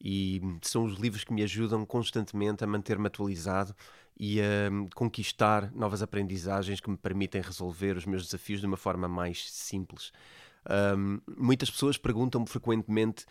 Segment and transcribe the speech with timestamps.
[0.00, 3.74] e são os livros que me ajudam constantemente a manter-me atualizado
[4.18, 9.08] e a conquistar novas aprendizagens que me permitem resolver os meus desafios de uma forma
[9.08, 10.12] mais simples.
[10.68, 13.24] Um, muitas pessoas perguntam-me frequentemente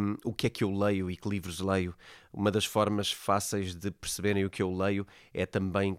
[0.00, 1.94] um, o que é que eu leio e que livros leio.
[2.32, 5.98] Uma das formas fáceis de perceberem o que eu leio é também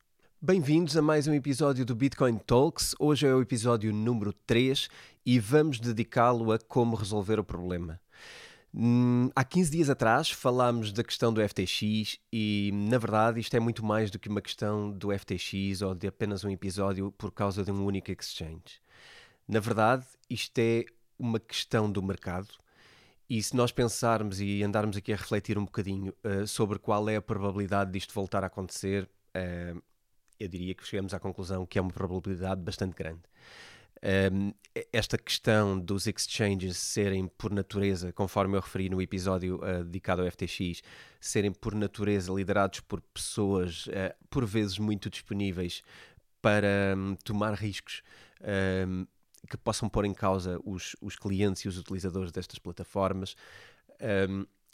[0.42, 2.96] Bem-vindos a mais um episódio do Bitcoin Talks.
[3.00, 4.88] Hoje é o episódio número 3
[5.26, 8.00] e vamos dedicá-lo a como resolver o problema.
[8.76, 13.60] Hum, há 15 dias atrás falámos da questão do FTX e, na verdade, isto é
[13.60, 17.64] muito mais do que uma questão do FTX ou de apenas um episódio por causa
[17.64, 18.82] de um único exchange.
[19.48, 20.86] Na verdade, isto é
[21.20, 22.48] uma questão do mercado
[23.30, 27.16] e se nós pensarmos e andarmos aqui a refletir um bocadinho uh, sobre qual é
[27.18, 29.82] a probabilidade disto voltar a acontecer, uh,
[30.40, 33.22] eu diria que chegamos à conclusão que é uma probabilidade bastante grande.
[34.04, 34.54] Um,
[34.92, 40.30] esta questão dos exchanges serem por natureza, conforme eu referi no episódio uh, dedicado ao
[40.30, 40.82] FTX,
[41.22, 45.82] serem por natureza liderados por pessoas uh, por vezes muito disponíveis
[46.42, 48.04] para um, tomar riscos
[48.86, 49.08] um,
[49.50, 53.36] que possam pôr em causa os, os clientes e os utilizadores destas plataformas.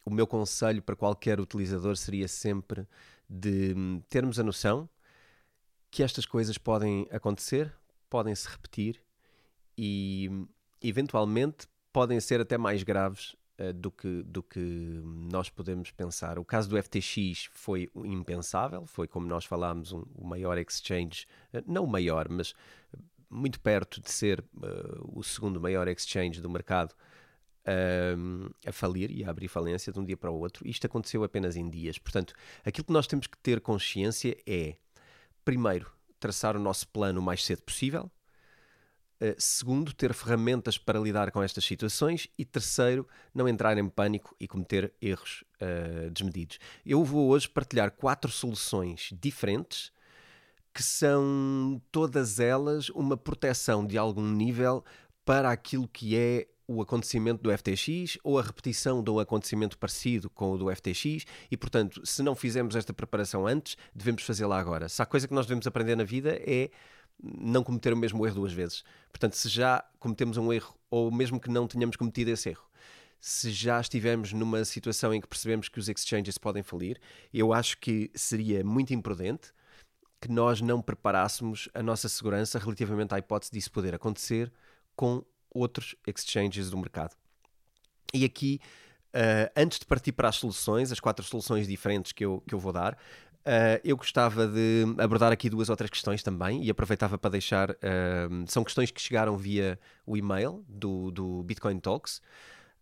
[0.06, 2.88] o meu conselho para qualquer utilizador seria sempre
[3.30, 4.90] de hum, termos a noção
[5.92, 7.76] que estas coisas podem acontecer,
[8.10, 9.02] podem se repetir
[9.82, 10.30] e
[10.82, 14.60] eventualmente podem ser até mais graves uh, do, que, do que
[15.32, 16.38] nós podemos pensar.
[16.38, 21.64] O caso do FTX foi impensável, foi como nós falámos, um, o maior exchange, uh,
[21.66, 22.54] não o maior, mas
[23.30, 26.94] muito perto de ser uh, o segundo maior exchange do mercado
[28.66, 30.68] a falir e a abrir falência de um dia para o outro.
[30.68, 32.00] Isto aconteceu apenas em dias.
[32.00, 32.34] Portanto,
[32.66, 34.76] aquilo que nós temos que ter consciência é,
[35.46, 38.10] primeiro, traçar o nosso plano o mais cedo possível,
[39.38, 42.28] segundo, ter ferramentas para lidar com estas situações.
[42.38, 46.59] E terceiro, não entrar em pânico e cometer erros uh, desmedidos.
[46.85, 49.91] Eu vou hoje partilhar quatro soluções diferentes
[50.74, 54.84] que são todas elas uma proteção de algum nível
[55.25, 60.30] para aquilo que é o acontecimento do FTX ou a repetição de um acontecimento parecido
[60.30, 64.88] com o do FTX e, portanto, se não fizemos esta preparação antes, devemos fazê-la agora.
[64.88, 66.69] Se há coisa que nós devemos aprender na vida é
[67.22, 68.84] não cometer o mesmo erro duas vezes.
[69.12, 72.69] Portanto, se já cometemos um erro, ou mesmo que não tenhamos cometido esse erro,
[73.19, 77.00] se já estivermos numa situação em que percebemos que os exchanges podem falir,
[77.34, 79.51] eu acho que seria muito imprudente
[80.21, 84.51] que nós não preparássemos a nossa segurança relativamente à hipótese disso poder acontecer
[84.95, 87.15] com outros exchanges do mercado.
[88.13, 88.60] E aqui,
[89.13, 92.60] uh, antes de partir para as soluções, as quatro soluções diferentes que eu, que eu
[92.60, 92.98] vou dar,
[93.50, 97.72] Uh, eu gostava de abordar aqui duas outras questões também e aproveitava para deixar.
[97.72, 102.22] Uh, são questões que chegaram via o e-mail do, do Bitcoin Talks.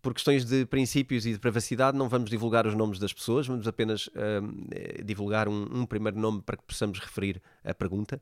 [0.00, 3.68] Por questões de princípios e de privacidade, não vamos divulgar os nomes das pessoas, vamos
[3.68, 8.20] apenas um, divulgar um, um, primeiro nome para que possamos referir a pergunta.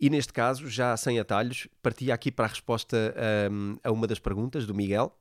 [0.00, 3.14] E neste caso, já sem atalhos, partia aqui para a resposta
[3.50, 5.16] um, a uma das perguntas do Miguel,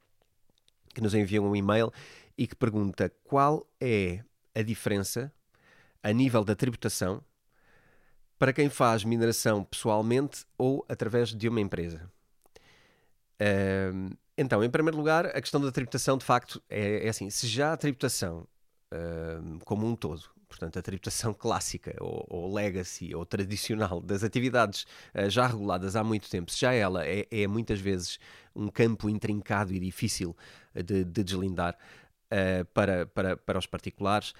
[0.93, 1.91] que nos enviou um e-mail
[2.37, 4.23] e que pergunta qual é
[4.55, 5.31] a diferença
[6.01, 7.23] a nível da tributação
[8.41, 12.11] para quem faz mineração pessoalmente ou através de uma empresa.
[13.39, 17.45] Um, então, em primeiro lugar, a questão da tributação, de facto, é, é assim: se
[17.45, 18.47] já a tributação
[18.91, 24.87] um, como um todo, portanto, a tributação clássica ou, ou legacy ou tradicional das atividades
[25.13, 28.17] uh, já reguladas há muito tempo, se já ela é, é, muitas vezes
[28.55, 30.35] um campo intrincado e difícil
[30.73, 31.77] de, de deslindar
[32.31, 34.31] uh, para, para, para os particulares,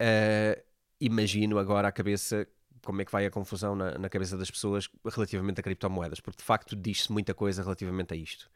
[0.00, 0.62] uh,
[1.00, 2.46] imagino agora a cabeça
[2.88, 6.38] como é que vai a confusão na, na cabeça das pessoas relativamente a criptomoedas, porque
[6.38, 8.50] de facto diz-se muita coisa relativamente a isto.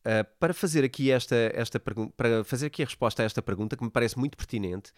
[0.00, 3.82] Uh, para fazer aqui esta, esta para fazer aqui a resposta a esta pergunta que
[3.82, 4.90] me parece muito pertinente,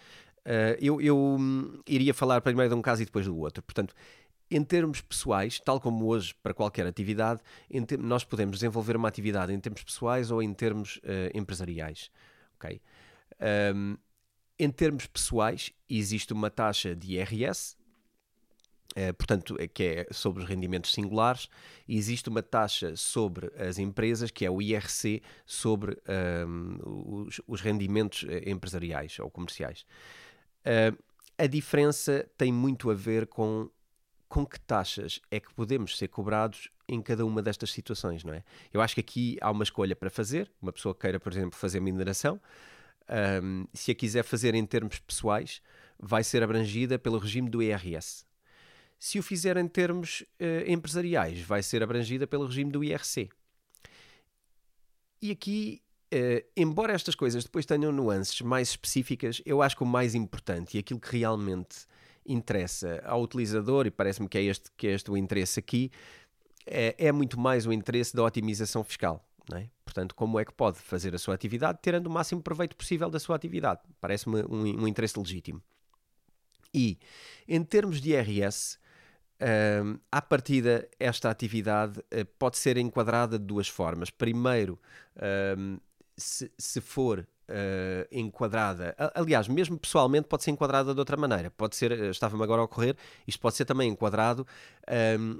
[0.44, 3.62] uh, eu, eu hum, iria falar primeiro de um caso e depois do outro.
[3.62, 3.94] Portanto,
[4.50, 7.40] em termos pessoais, tal como hoje para qualquer atividade,
[8.00, 12.10] nós podemos desenvolver uma atividade em termos pessoais ou em termos uh, empresariais.
[12.56, 12.80] Okay?
[13.72, 13.96] Um,
[14.58, 17.76] em termos pessoais, existe uma taxa de IRS,
[18.96, 21.50] eh, portanto, é que é sobre os rendimentos singulares,
[21.86, 26.78] e existe uma taxa sobre as empresas, que é o IRC, sobre um, ehm,
[27.26, 29.84] os, os, rendimentos eh, empresariais ou comerciais.
[30.64, 30.96] Uh,
[31.38, 33.70] a diferença tem muito a ver com
[34.28, 38.42] com que taxas é que podemos ser cobrados em cada uma destas situações, não é?
[38.72, 40.50] Eu acho que aqui há uma escolha para fazer.
[40.60, 42.40] Uma pessoa queira, por exemplo, fazer mineração,
[43.08, 45.62] um, ehm, se a quiser fazer em termos pessoais,
[45.98, 48.26] vai ser abrangida pelo regime do IRS.
[48.98, 53.28] Se o fizer em termos uh, empresariais, vai ser abrangida pelo regime do IRC.
[55.20, 55.82] E aqui,
[56.12, 60.76] uh, embora estas coisas depois tenham nuances mais específicas, eu acho que o mais importante
[60.76, 61.86] e aquilo que realmente
[62.26, 65.90] interessa ao utilizador, e parece-me que, é este, que é este o interesse aqui,
[66.66, 69.24] é, é muito mais o interesse da otimização fiscal.
[69.54, 69.68] É?
[69.84, 73.20] Portanto, como é que pode fazer a sua atividade tirando o máximo proveito possível da
[73.20, 73.80] sua atividade?
[74.00, 75.62] Parece-me um, um interesse legítimo.
[76.74, 76.98] E,
[77.46, 78.76] em termos de IRS,
[79.40, 84.10] um, à partida, esta atividade uh, pode ser enquadrada de duas formas.
[84.10, 84.78] Primeiro,
[85.58, 85.78] um,
[86.16, 91.50] se, se, for uh, enquadrada, aliás, mesmo pessoalmente, pode ser enquadrada de outra maneira.
[91.50, 92.96] Pode ser, eh, estava-me agora a ocorrer,
[93.26, 94.46] isto pode ser também enquadrado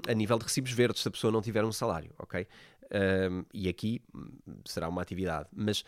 [0.07, 2.47] a nível de recibos verdes, se a pessoa não tiver um salário, ok?
[3.53, 4.29] e aqui hum,
[4.63, 5.49] será uma atividade.
[5.53, 5.83] Mas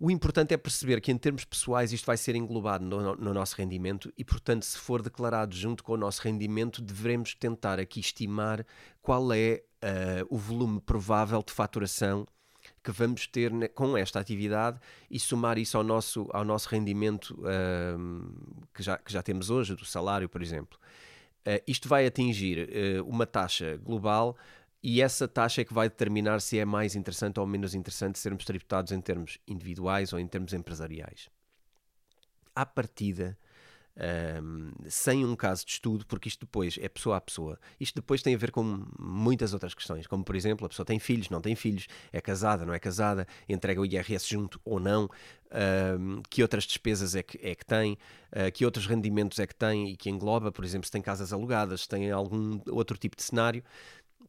[0.00, 3.54] o importante é perceber que, em termos pessoais, isto vai ser englobado no, no, nosso
[3.54, 8.64] rendimento e, portanto, se for declarado junto com o nosso rendimento, devemos tentar aqui estimar
[9.02, 12.26] qual é uh, o volume provável de faturação
[12.82, 14.80] que vamos ter com esta atividade
[15.10, 19.76] e somar isso ao nosso, ao nosso rendimento uh, que, já, que já temos hoje,
[19.76, 20.78] do salário, por exemplo.
[21.46, 22.70] Uh, isto vai atingir
[23.06, 24.34] uma taxa global
[24.82, 28.44] e essa taxa é que vai determinar se é mais interessante ou menos interessante sermos
[28.44, 31.28] tributados em termos individuais ou em termos empresariais.
[32.54, 33.38] À partida,
[34.42, 37.58] um, sem um caso de estudo, porque isto depois é pessoa a pessoa.
[37.78, 40.98] Isto depois tem a ver com muitas outras questões, como por exemplo, a pessoa tem
[40.98, 45.08] filhos, não tem filhos, é casada, não é casada, entrega o IRS junto ou não,
[45.98, 47.98] um, que outras despesas é que, é que tem,
[48.32, 51.32] uh, que outros rendimentos é que tem e que engloba, por exemplo, se tem casas
[51.32, 53.62] alugadas, se tem algum outro tipo de cenário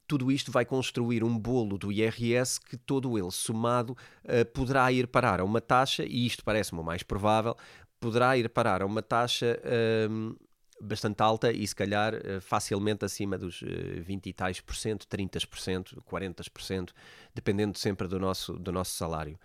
[0.08, 5.08] tudo isto vai construir um bolo do IRS que todo ele somado uh, poderá ir
[5.08, 7.56] parar a uma taxa, e isto parece-me o mais provável,
[8.00, 10.36] poderá ir parar a uma taxa uh,
[10.82, 16.02] bastante alta e se calhar uh, facilmente acima dos 20 e tais por cento, 30%,
[16.04, 16.90] 40%,
[17.34, 19.40] dependendo sempre do nosso, do nosso salário.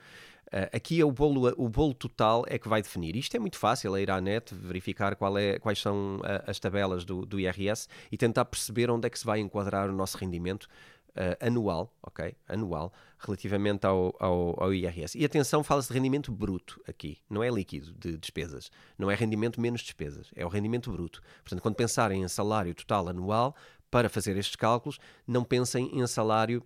[0.46, 3.16] Uh, aqui é o bolo, o bolo total é que vai definir.
[3.16, 7.04] Isto é muito fácil, é ir à net, verificar é, quais são uh, as tabelas
[7.04, 10.68] do, do IRS e tentar perceber onde é que se vai enquadrar o nosso rendimento
[11.16, 12.34] uh, anual, ok?
[12.48, 15.18] Anual, relativamente ao, ao, ao IRS.
[15.18, 18.70] E atenção, fala-se de rendimento bruto aqui, não é líquido de despesas.
[18.96, 21.20] Não é rendimento menos despesas, é o rendimento bruto.
[21.42, 23.56] Portanto, quando pensarem em salário total anual,
[23.90, 26.62] para fazer estes cálculos, não pensem em salário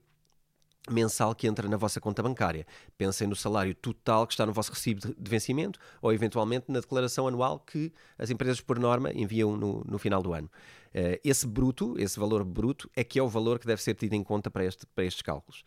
[0.88, 2.66] mensal que entra na vossa conta bancária.
[2.96, 7.26] Pensem no salário total que está no vosso recibo de vencimento ou, eventualmente, na declaração
[7.26, 10.50] anual que as empresas, por norma, enviam no, no final do ano.
[10.88, 14.14] Uh, esse bruto, esse valor bruto, é que é o valor que deve ser tido
[14.14, 15.62] em conta para, este, para estes cálculos.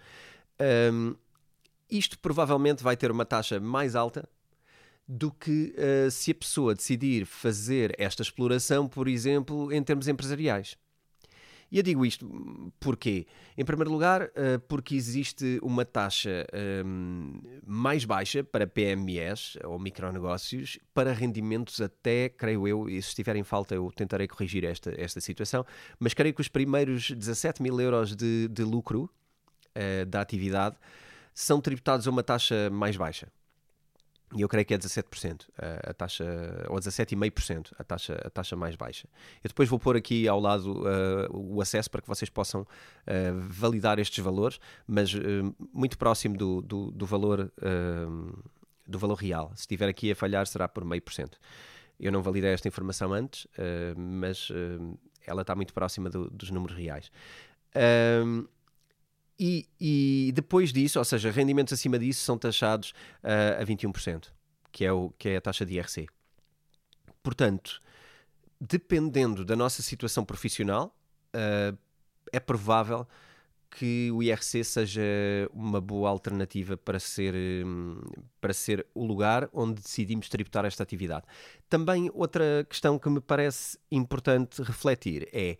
[0.91, 1.15] Um,
[1.89, 4.27] isto provavelmente vai ter uma taxa mais alta
[5.07, 10.77] do que uh, se a pessoa decidir fazer esta exploração, por exemplo, em termos empresariais.
[11.73, 13.25] E eu digo isto porquê?
[13.57, 16.45] Em primeiro lugar, uh, porque existe uma taxa
[16.85, 23.35] um, mais baixa para PMEs ou micronegócios para rendimentos até, creio eu, e se estiver
[23.37, 25.65] em falta eu tentarei corrigir esta, esta situação,
[25.99, 29.09] mas creio que os primeiros 17 mil euros de, de lucro
[29.75, 30.75] uh, da atividade
[31.33, 33.29] são tributados a uma taxa mais baixa.
[34.35, 36.25] E eu creio que é 17%, a, a taxa,
[36.67, 39.07] ou 17,5%, a taxa, a taxa mais baixa.
[39.43, 42.67] Eu depois vou pôr aqui ao lado uh, o acesso para que vocês possam uh,
[43.49, 45.19] validar estes valores, mas uh,
[45.73, 47.51] muito próximo do, do, do valor,
[48.87, 49.51] do valor real.
[49.55, 51.37] Se estiver aqui a falhar, será por meio por cento.
[51.99, 53.47] Eu não validei esta informação antes,
[53.95, 54.49] mas
[55.25, 57.11] ela está muito próxima do, dos números reais.
[59.39, 62.91] E, e, depois disso, ou seja, rendimentos acima disso são taxados
[63.23, 64.27] uh, a 21%,
[64.71, 66.07] que é, o, que é a taxa de IRC.
[67.21, 67.79] Portanto,
[68.59, 70.95] dependendo da nossa situação profissional,
[71.35, 71.77] uh,
[72.31, 73.07] é provável
[73.69, 75.01] que o IRC seja
[75.51, 77.33] uma boa alternativa para ser,
[77.65, 77.99] um,
[78.39, 81.25] para ser o lugar onde decidimos tributar esta atividade.
[81.67, 85.57] Também outra questão que me parece importante refletir é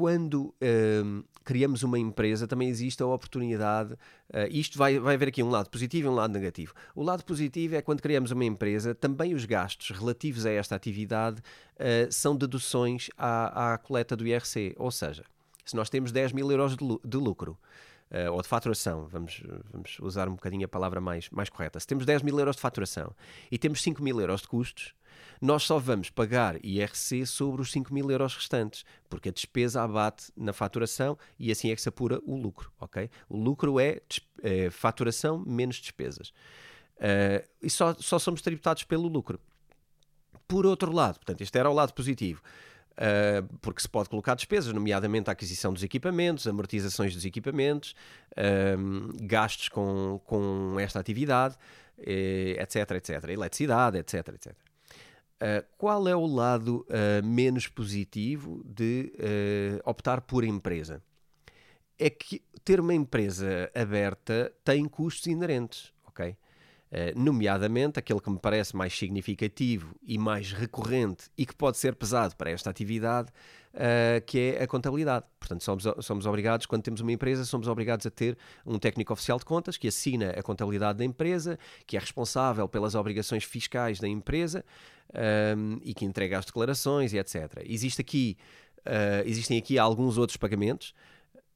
[0.00, 3.92] quando uh, criamos uma empresa, também existe a oportunidade.
[3.92, 6.72] Uh, isto vai, vai haver aqui um lado positivo e um lado negativo.
[6.94, 11.40] O lado positivo é quando criamos uma empresa, também os gastos relativos a esta atividade
[11.40, 14.74] uh, são deduções à, à, coleta do IRC.
[14.78, 15.22] Ou seja,
[15.66, 17.58] se nós temos 10 mil euros de lucro.
[18.10, 19.40] Uh, ou de faturação, vamos,
[19.70, 21.78] vamos usar um bocadinho a palavra mais, mais correta.
[21.78, 23.14] Se temos 10 mil euros de faturação
[23.52, 24.94] e temos 5 mil euros de custos,
[25.40, 30.30] nós só vamos pagar IRC sobre os 5 mil euros restantes, porque a despesa abate
[30.36, 33.08] na faturação e assim é que se apura o lucro, ok?
[33.28, 34.00] O lucro é,
[34.42, 36.32] é faturação menos despesas.
[36.98, 39.40] Uh, e só, só somos tributados pelo lucro.
[40.46, 42.42] Por outro lado, portanto, este era o lado positivo.
[42.92, 47.94] Uh, porque se pode colocar despesas, nomeadamente a aquisição dos equipamentos, amortizações dos equipamentos,
[48.32, 51.56] uh, gastos com, com esta atividade,
[51.96, 54.69] etc, etc, eletricidade, etc, etc.
[55.40, 61.02] Uh, qual é o lado uh, menos positivo de uh, optar por empresa?
[61.98, 66.36] É que ter uma empresa aberta tem custos inerentes, ok?
[67.14, 72.34] Nomeadamente aquele que me parece mais significativo e mais recorrente e que pode ser pesado
[72.34, 73.30] para esta atividade,
[73.74, 75.26] uh, que é a contabilidade.
[75.38, 79.38] Portanto, somos, somos obrigados, quando temos uma empresa, somos obrigados a ter um técnico oficial
[79.38, 84.08] de contas que assina a contabilidade da empresa, que é responsável pelas obrigações fiscais da
[84.08, 84.64] empresa
[85.14, 87.62] um, ehm, e que entrega as declarações e etc.
[87.64, 88.36] Existe aqui,
[88.80, 90.94] uh, existem aqui alguns outros pagamentos,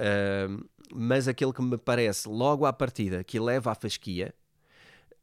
[0.00, 4.34] uh, mas aquele que me parece logo à partida que leva à fasquia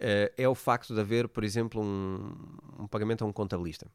[0.01, 2.35] uh, é o facto de haver, por exemplo, um,
[2.79, 3.87] um pagamento a um contabilista.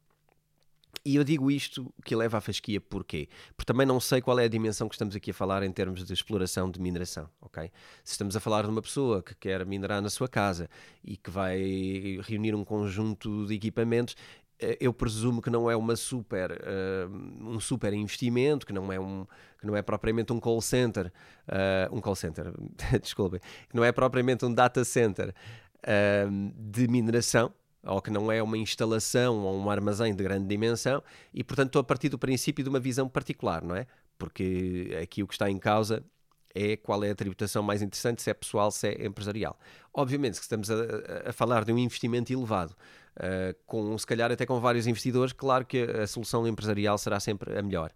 [1.05, 3.29] E eu digo isto que leva à fasquia porquê?
[3.55, 6.03] Porque também não sei qual é a dimensão que estamos aqui a falar em termos
[6.03, 7.71] de exploração de mineração, ok?
[8.03, 10.69] Se estamos a falar de uma pessoa que quer minerar na sua casa
[11.03, 14.15] e que vai reunir um conjunto de equipamentos,
[14.59, 18.99] eh, eu presumo que não é uma super, uh, um super investimento, que não é,
[18.99, 19.25] um,
[19.59, 21.11] que não é propriamente um call center,
[21.47, 22.51] uh, um call center,
[23.01, 25.33] desculpem, que não é propriamente um data center
[26.55, 27.53] de mineração,
[27.83, 31.01] ou que não é uma instalação ou um armazém de grande dimensão,
[31.33, 33.87] e portanto estou a partir do princípio de uma visão particular, não é?
[34.17, 36.03] Porque aqui o que está em causa
[36.53, 39.57] é qual é a tributação mais interessante, se é pessoal, se é empresarial.
[39.93, 40.75] Obviamente, se estamos a,
[41.27, 42.75] a falar de um investimento elevado,
[43.17, 47.57] uh, com se calhar até com vários investidores, claro que a solução empresarial será sempre
[47.57, 47.91] a melhor.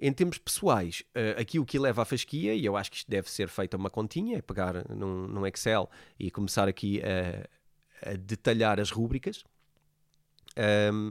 [0.00, 3.10] Em termos pessoais, uh, aqui o que leva à fasquia, e eu acho que isto
[3.10, 7.48] deve ser feito a uma continha, é pegar num, num Excel e começar aqui a
[8.04, 9.44] a detalhar as rúbricas.
[10.92, 11.10] Um,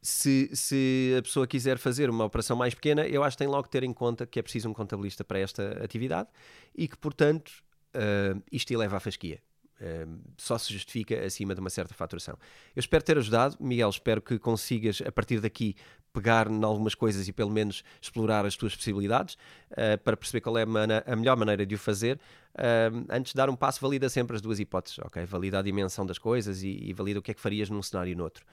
[0.00, 3.64] se, se, a pessoa quiser fazer uma operação mais pequena, eu acho que tem logo
[3.64, 6.28] que ter em conta que é preciso um contabilista para esta atividade
[6.74, 7.50] e que, portanto,
[7.94, 9.40] uh, isto eleva à fasquia.
[9.82, 12.38] Uh, só se justifica acima de uma certa faturação.
[12.74, 13.90] Eu espero ter ajudado, Miguel.
[13.90, 15.74] Espero que consigas, a partir daqui,
[16.12, 19.34] pegar em algumas coisas e pelo menos explorar as tuas possibilidades
[19.72, 22.20] uh, para perceber qual é a, a, melhor maneira de o fazer.
[22.54, 25.24] Uh, antes de dar um passo, valida sempre as duas hipóteses, ok?
[25.24, 28.12] Valida a dimensão das coisas e, e valida o que é que farias num cenário
[28.12, 28.44] e no outro.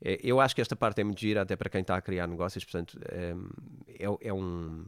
[0.00, 2.26] Eh, eu acho que esta parte é muito gira, até para quem está a criar
[2.26, 3.34] negócios, portanto, é,
[4.20, 4.84] é um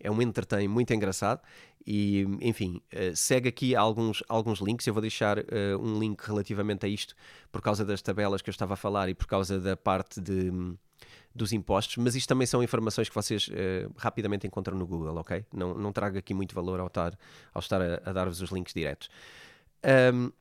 [0.00, 1.40] é um entertain muito engraçado
[1.86, 4.86] e, enfim, uh, segue aqui alguns, alguns links.
[4.86, 5.42] Eu vou deixar uh,
[5.80, 7.14] um link relativamente a isto
[7.52, 10.50] por causa das tabelas que eu estava a falar e por causa da parte de,
[11.34, 15.44] dos impostos, mas isto também são informações que vocês uh, rapidamente encontram no Google, ok?
[15.52, 17.16] Não, não trago aqui muito valor ao estar,
[17.54, 19.08] ao estar a, a dar-vos os links diretos.
[20.12, 20.32] Um,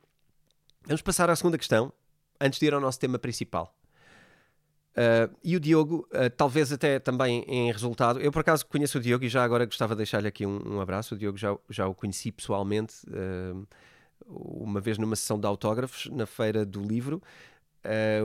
[0.84, 1.94] vamos passar à segunda questão,
[2.40, 3.76] antes de ir ao nosso tema principal.
[4.96, 9.02] Uh, e o Diogo, uh, talvez até também em resultado, eu por acaso conheço o
[9.02, 11.16] Diogo e já agora gostava de deixar-lhe aqui um, um, abraço.
[11.16, 13.68] O Diogo já, já o conheci pessoalmente uh,
[14.25, 17.22] uma vez numa sessão de autógrafos na Feira do Livro.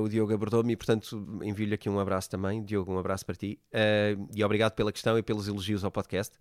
[0.01, 2.63] o Diogo abordou-me e, portanto, envio-lhe aqui um abraço também.
[2.63, 3.59] Diogo, um abraço para ti
[4.35, 6.39] e obrigado pela questão e pelos elogios ao podcast.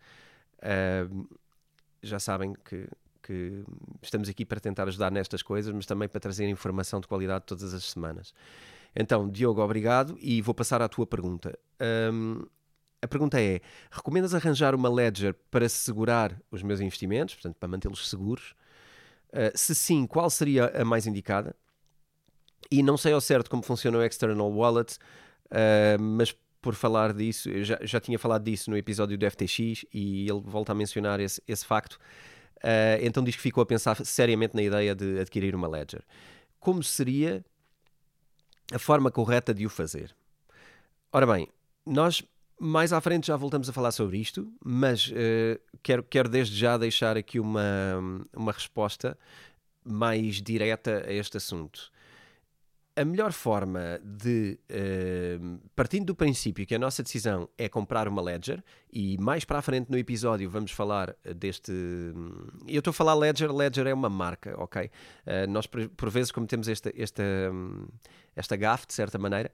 [2.01, 2.87] já sabem que,
[3.21, 3.63] que
[4.01, 7.73] estamos aqui para tentar ajudar nestas coisas, mas também para trazer informação de qualidade todas
[7.73, 8.33] as semanas.
[8.95, 11.57] Então, Diogo, obrigado e vou passar à tua pergunta.
[12.11, 12.45] Um,
[13.01, 18.09] a pergunta é: recomendas arranjar uma ledger para segurar os meus investimentos, portanto, para mantê-los
[18.09, 18.55] seguros?
[19.29, 21.55] Uh, se sim, qual seria a mais indicada?
[22.71, 24.97] E não sei ao certo como funciona o External Wallet,
[25.45, 29.85] uh, mas por falar disso, eu já, já tinha falado disso no episódio do FTX
[29.93, 31.93] e ele volta a mencionar esse, esse facto.
[32.57, 36.03] Uh, então diz que ficou a pensar seriamente na ideia de adquirir uma ledger.
[36.59, 37.45] Como seria
[38.73, 40.15] a forma correta de o fazer.
[41.11, 41.47] Ora bem,
[41.85, 42.23] nós
[42.59, 46.77] mais à frente já voltamos a falar sobre isto, mas uh, quero, quero desde já
[46.77, 47.63] deixar aqui uma,
[48.35, 49.17] uma resposta
[49.83, 51.89] mais direta a este assunto.
[52.99, 58.21] A melhor forma de, uh, partindo do princípio que a nossa decisão é comprar uma
[58.21, 61.71] Ledger, e mais para a frente no episódio vamos falar deste.
[62.67, 64.91] Eu estou a falar Ledger, Ledger é uma marca, ok?
[65.25, 67.23] Uh, nós por, vezes cometemos esta, esta,
[68.35, 69.49] esta gafe, de certa maneira,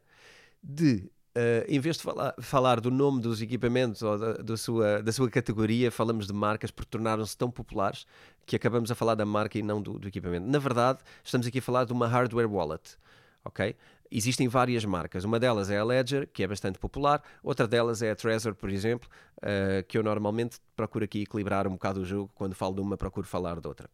[0.63, 5.03] de Uh, em vez de falar, falar, do nome dos equipamentos ou da, da, sua,
[5.03, 8.07] da sua categoria, falamos de marcas porque tornaram-se tão populares
[8.45, 10.47] que acabamos a falar da marca e não do, do, equipamento.
[10.47, 12.97] Na verdade, estamos aqui a falar de uma hardware wallet
[13.45, 13.75] ok?
[14.11, 15.23] Existem várias marcas.
[15.23, 17.23] Uma delas é a Ledger, que é bastante popular.
[17.43, 21.71] Outra delas é a Trezor, por exemplo, uh, que eu normalmente procuro aqui equilibrar um
[21.71, 22.31] bocado o jogo.
[22.35, 23.89] Quando falo de uma, procuro falar de outra.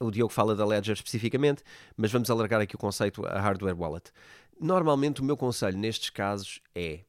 [0.00, 1.62] O Diogo fala da Ledger especificamente,
[1.96, 4.10] mas vamos alargar aqui o conceito a hardware wallet.
[4.60, 7.00] Normalmente o meu conselho nestes casos é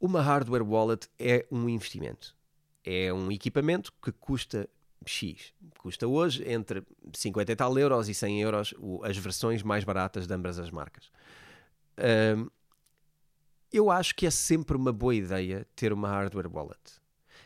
[0.00, 2.36] uma hardware wallet é um investimento.
[2.84, 4.68] É um equipamento que custa
[5.10, 5.52] X.
[5.78, 10.34] Custa hoje entre 50 e tal euros e 100 euros as versões mais baratas de
[10.34, 11.10] ambas as marcas.
[12.36, 12.48] Um,
[13.72, 16.80] eu acho que é sempre uma boa ideia ter uma hardware wallet.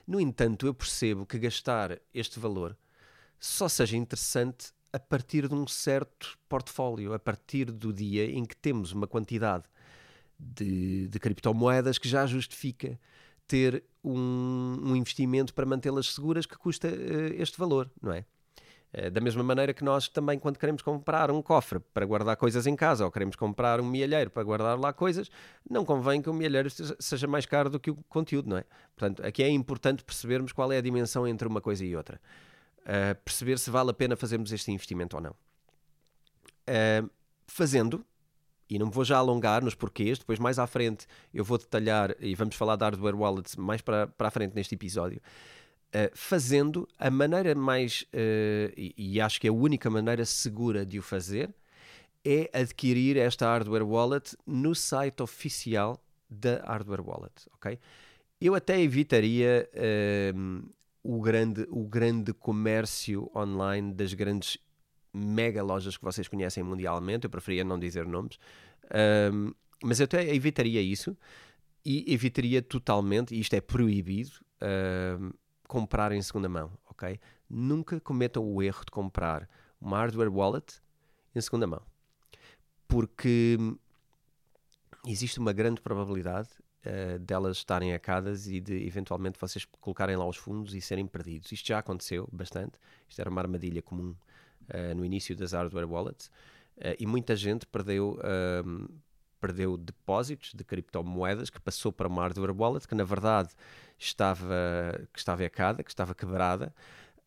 [0.07, 2.77] No entanto, eu percebo que gastar este valor
[3.39, 8.57] só seja interessante a partir de um certo portfólio, a partir do dia em que
[8.57, 9.65] temos uma quantidade
[10.39, 12.99] de, de criptomoedas que já justifica
[13.47, 18.25] ter um, um investimento para mantê-las seguras que custa uh, este valor, não é?
[18.93, 22.67] Uh, da mesma maneira que nós também, quando queremos comprar um cofre para guardar coisas
[22.67, 25.31] em casa ou queremos comprar um mielheiro para guardar lá coisas,
[25.69, 26.69] não convém que o mielheiro
[26.99, 28.65] seja mais caro do que o conteúdo, não é?
[28.97, 32.21] Portanto, aqui é importante percebermos qual é a dimensão entre uma coisa e outra.
[32.81, 35.35] Uh, perceber se vale a pena fazermos este investimento ou não.
[37.47, 38.05] fazendo,
[38.69, 42.15] e não me vou já alongar nos porquês, depois mais à frente eu vou detalhar
[42.21, 45.21] e vamos falar de hardware wallets mais para, para a frente neste episódio.
[45.89, 50.85] Uh, fazendo a maneira mais, uh, e, e, acho que é a única maneira segura
[50.85, 51.55] de o fazer,
[52.23, 57.79] é adquirir esta hardware wallet no site oficial da hardware wallet, ok?
[58.39, 60.69] Eu até evitaria uh,
[61.03, 64.59] o, grande, o grande comércio online das grandes
[65.19, 68.39] mega lojas que vocês conhecem mundialmente, eu preferia não dizer nomes,
[69.33, 69.53] um,
[69.83, 71.17] mas eu até evitaria isso
[71.85, 74.33] e evitaria totalmente, e isto é proibido,
[75.21, 75.31] um,
[75.67, 77.19] comprar em segunda mão, ok?
[77.49, 79.49] Nunca cometam o erro de comprar
[79.81, 80.81] uma hardware wallet
[81.35, 81.83] em segunda mão,
[82.87, 83.57] porque
[85.07, 86.49] existe uma grande probabilidade
[86.85, 91.53] uh, delas estarem acadas e de eventualmente vocês colocarem lá os fundos e serem perdidos.
[91.53, 92.79] Isto já aconteceu bastante,
[93.09, 94.15] isto era uma armadilha comum
[94.71, 96.27] uh, no início das hardware wallets,
[96.79, 98.89] uh, e muita gente perdeu, uh,
[99.41, 103.51] perdeu depósitos de criptomoedas que passou para uma hardware wallet que na verdade
[103.99, 104.55] estava,
[105.13, 106.75] que estava ecada, que estava quebrada,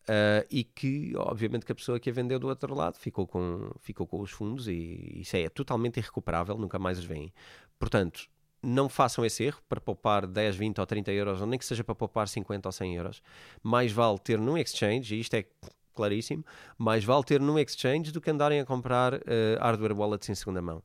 [0.02, 3.70] Uh, e que, obviamente, que a pessoa que a vendeu do outro lado ficou com,
[3.78, 7.32] ficou com os fundos e isso é totalmente irrecuperável, nunca mais os vêm.
[7.78, 8.28] Portanto,
[8.62, 11.82] não façam esse erro para poupar 10, 20 ou 30 euros, ou nem que seja
[11.84, 13.22] para poupar 50 ou 100 euros.
[13.62, 15.44] Mais vale ter num exchange, e isto é
[15.92, 16.44] claríssimo,
[16.78, 19.20] mais vale ter num exchange do que andarem a comprar uh,
[19.60, 20.82] hardware wallets em segunda mão.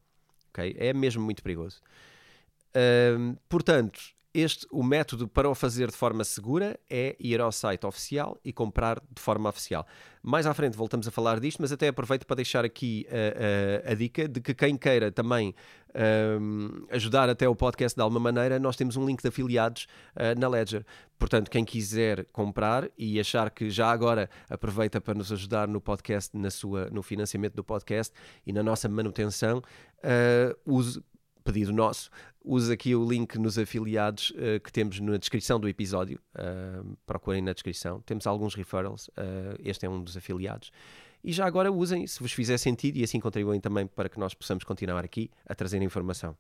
[0.50, 0.76] Okay?
[0.78, 1.82] É mesmo muito perigoso.
[2.76, 4.00] Uh, portanto,
[4.40, 8.54] este, o método para o fazer de forma segura é ir ao site oficial e
[8.54, 9.84] comprar de forma oficial.
[10.22, 13.92] Mais à frente voltamos a falar disto, mas até aproveito para deixar aqui a, a,
[13.94, 15.56] a dica de que quem queira também
[16.40, 20.40] um, ajudar até o podcast de alguma maneira, nós temos um link de afiliados uh,
[20.40, 20.86] na Ledger.
[21.18, 26.38] Portanto, quem quiser comprar e achar que já agora aproveita para nos ajudar no podcast,
[26.38, 28.14] na sua, no financiamento do podcast
[28.46, 29.64] e na nossa manutenção,
[30.04, 31.02] uh, use
[31.48, 32.10] pedido nosso,
[32.44, 36.20] use aqui o link nos afiliados uh, que temos na descrição do episódio.
[36.36, 38.02] Uh, procurem na descrição.
[38.02, 39.08] Temos alguns referrals.
[39.10, 40.72] Uh, este é um dos afiliados.
[41.24, 44.34] E já agora usem, se vos fizer sentido, e assim contribuem também para que nós
[44.34, 46.38] possamos continuar aqui a trazer informação.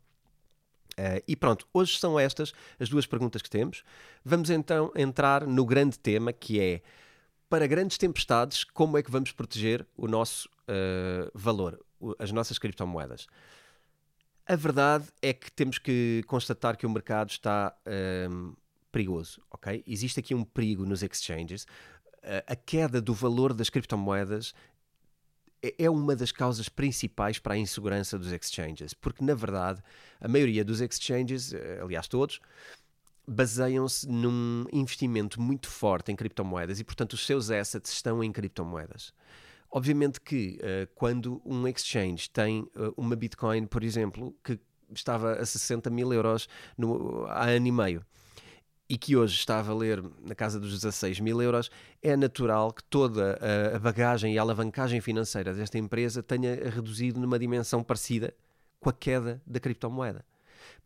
[1.27, 3.83] E pronto, hoje são estas as duas perguntas que temos.
[4.25, 6.81] Vamos então entrar no grande tema que é
[7.47, 10.49] para grandes tempestades, como é que vamos proteger o nosso
[11.35, 11.79] valor,
[12.17, 13.27] as nossas criptomoedas?
[14.47, 17.75] A verdade é que temos que constatar que o mercado está
[18.31, 18.53] um,
[18.91, 19.83] perigoso, ok?
[19.85, 21.67] Existe aqui um perigo nos exchanges.
[22.45, 24.53] A queda do valor das criptomoedas
[25.61, 29.83] é, é uma das causas principais para a insegurança dos exchanges, porque na verdade
[30.19, 32.39] a maioria dos exchanges, eh, aliás todos,
[33.27, 39.13] baseiam-se num investimento muito forte em criptomoedas e, portanto, os seus assets estão em criptomoedas.
[39.69, 44.59] Obviamente que uh, quando um exchange tem uh, uma Bitcoin, por exemplo, que
[44.93, 48.05] estava a 60 mil euros no, há ano e meio
[48.89, 51.69] e que hoje está a valer na casa dos 16 mil euros,
[52.01, 53.37] é natural que toda
[53.75, 58.33] a bagagem e a alavancagem financeira desta empresa tenha reduzido numa dimensão parecida
[58.79, 60.23] com a queda da criptomoeda.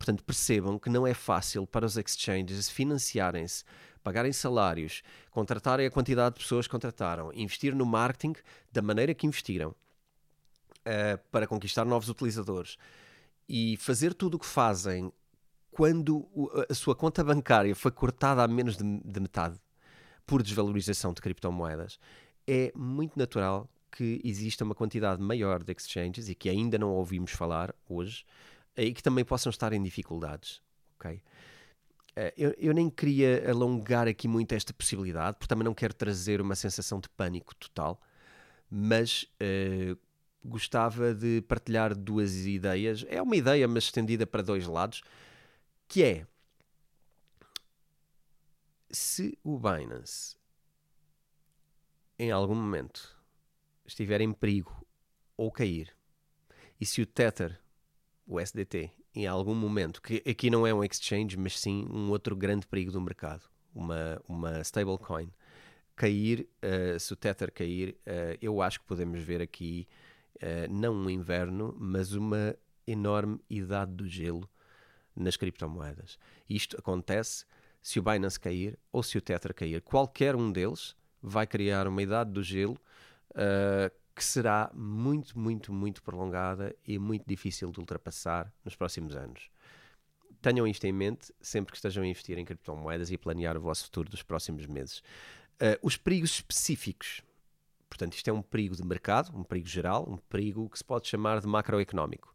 [0.01, 3.63] Portanto, percebam que não é fácil para os exchanges financiarem-se
[4.03, 8.33] pagarem salários, contratarem a quantidade de pessoas que contrataram, investir no marketing
[8.71, 12.77] da maneira que investiram uh, para conquistar novos utilizadores.
[13.47, 15.13] E fazer tudo o que fazem
[15.69, 16.27] quando
[16.67, 19.61] a sua conta bancária foi cortada a menos de, de metade
[20.25, 21.99] por desvalorização de criptomoedas,
[22.47, 27.33] é muito natural que exista uma quantidade maior de exchanges e que ainda não ouvimos
[27.33, 28.25] falar hoje
[28.75, 30.61] e que também possam estar em dificuldades.
[30.95, 31.21] ok?
[32.15, 36.41] Eh, eu, eu, nem queria alongar aqui muito esta possibilidade, porque também não quero trazer
[36.41, 38.01] uma sensação de pânico total,
[38.69, 39.97] mas uh,
[40.43, 43.05] gostava de partilhar duas ideias.
[43.07, 45.01] É uma ideia, mas estendida para dois lados,
[45.87, 46.27] que é
[48.89, 50.35] se o Binance
[52.19, 53.17] em algum momento
[53.85, 54.85] estiver em perigo
[55.35, 55.95] ou cair,
[56.79, 57.59] e se o Tether,
[58.25, 62.35] o SDT, em algum momento, que aqui não é um exchange, mas sim um outro
[62.35, 65.31] grande perigo do mercado, uma, uma stablecoin,
[65.95, 69.87] cair, uh, se o Tether cair, uh, eu acho que podemos ver aqui
[70.37, 72.55] uh, não um inverno, mas uma
[72.87, 74.49] enorme idade do gelo
[75.15, 76.17] nas criptomoedas.
[76.49, 77.45] Isto acontece
[77.81, 79.81] se o Binance cair ou se o Tether cair.
[79.81, 82.77] Qualquer um deles vai criar uma idade do gelo
[84.21, 89.49] que será muito, muito, muito prolongada e muito difícil de ultrapassar nos próximos anos.
[90.43, 93.61] Tenham isto em mente sempre que estejam a investir em criptomoedas e a planear o
[93.61, 94.99] vosso futuro dos próximos meses.
[95.59, 97.23] Uh, os perigos específicos.
[97.89, 101.07] Portanto, isto é um perigo de mercado, um perigo geral, um perigo que se pode
[101.07, 102.31] chamar de macroeconómico.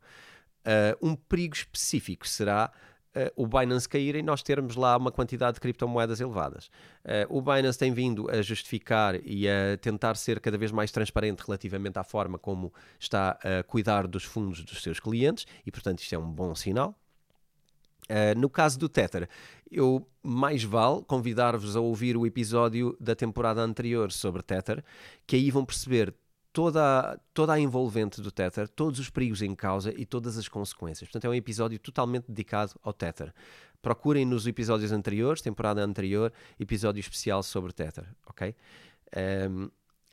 [0.67, 2.73] Uh, um perigo específico será
[3.35, 6.67] o Binance cair e nós termos lá uma quantidade de criptomoedas elevadas.
[7.05, 11.41] Uh, o Binance tem vindo a justificar e a tentar ser cada vez mais transparente
[11.47, 16.15] relativamente à forma como está a cuidar dos fundos dos seus clientes e, portanto, isto
[16.15, 16.95] é um bom sinal.
[18.09, 19.29] Uh, no caso do Tether,
[19.71, 24.85] eu mais vale convidar-vos a ouvir o episódio da temporada anterior sobre Tether,
[25.27, 26.15] que aí vão perceber
[26.57, 31.07] toda, toda a envolvente do Tether, todos os perigos em causa e todas as consequências.
[31.07, 33.31] Portanto, é um episódio totalmente dedicado ao Tether.
[33.83, 38.57] Procurem nos episódios anteriores, temporada anterior, episódio especial sobre Tether, ok?
[39.51, 39.69] Um,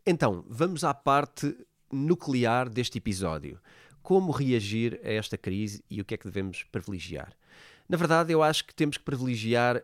[0.06, 1.56] então, vamos à parte
[1.90, 3.58] nuclear deste episódio.
[4.02, 7.32] Como reagir a esta crise e o que é que devemos privilegiar?
[7.88, 9.82] Na verdade, eu acho que temos que privilegiar,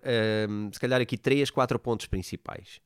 [0.50, 2.82] um, se calhar, aqui três, quatro pontos principais.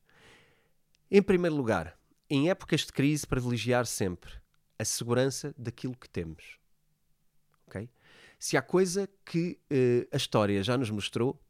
[1.10, 4.32] Em primeiro lugar, em épocas de crise, privilegiar sempre
[4.78, 6.58] a segurança daquilo que temos.
[7.66, 7.88] Okay?
[8.38, 11.40] Se há coisa que uh, a história já nos mostrou,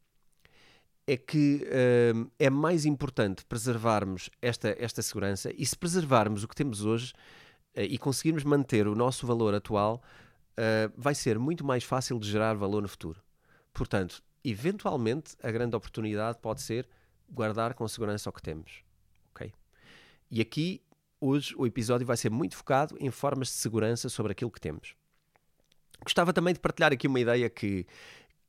[1.07, 6.55] é que uh, é mais importante preservarmos esta, esta segurança e se preservarmos o que
[6.55, 7.13] temos hoje
[7.75, 10.01] uh, e conseguirmos manter o nosso valor atual,
[10.95, 13.21] vai ser muito mais fácil de gerar valor no futuro.
[13.73, 16.87] Portanto, eventualmente, a grande oportunidade pode ser
[17.29, 18.85] guardar com segurança o que temos.
[20.29, 20.81] E aqui,
[21.19, 24.95] hoje, o episódio vai ser muito focado em formas de segurança sobre aquilo que temos.
[26.03, 27.85] Gostava também de partilhar aqui uma ideia que,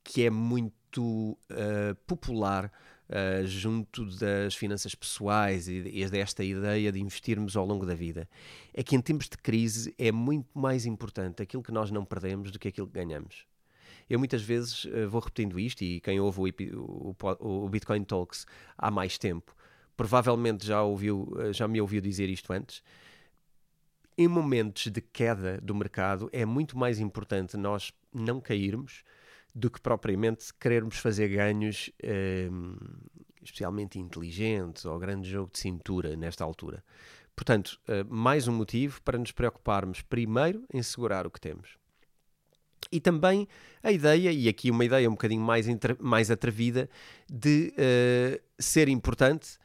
[0.02, 2.72] que é muito uh, popular
[3.08, 8.28] uh, junto das finanças pessoais e, e desta ideia de investirmos ao longo da vida.
[8.74, 12.50] É que em tempos de crise é muito mais importante aquilo que nós não perdemos
[12.50, 13.46] do que aquilo que ganhamos.
[14.08, 16.40] Eu muitas vezes uh, vou repetindo isto, e quem ouve
[16.74, 18.46] o, o, o, Bitcoin Talks
[18.78, 19.54] há mais tempo,
[19.96, 22.82] provavelmente já, ouviu, já me ouviu dizer isto antes.
[24.18, 29.02] Em momentos de queda do mercado, é muito mais importante nós não cairmos
[29.54, 32.48] do que propriamente querermos fazer ganhos eh,
[33.42, 36.84] especialmente inteligentes ou grande jogo de cintura nesta altura.
[37.34, 41.78] Portanto, eh, mais um motivo para nos preocuparmos primeiro em segurar o que temos.
[42.90, 43.48] E também
[43.82, 45.66] a ideia, e aqui uma ideia um bocadinho mais,
[45.98, 46.88] mais atrevida,
[47.28, 49.58] de uh, ser importante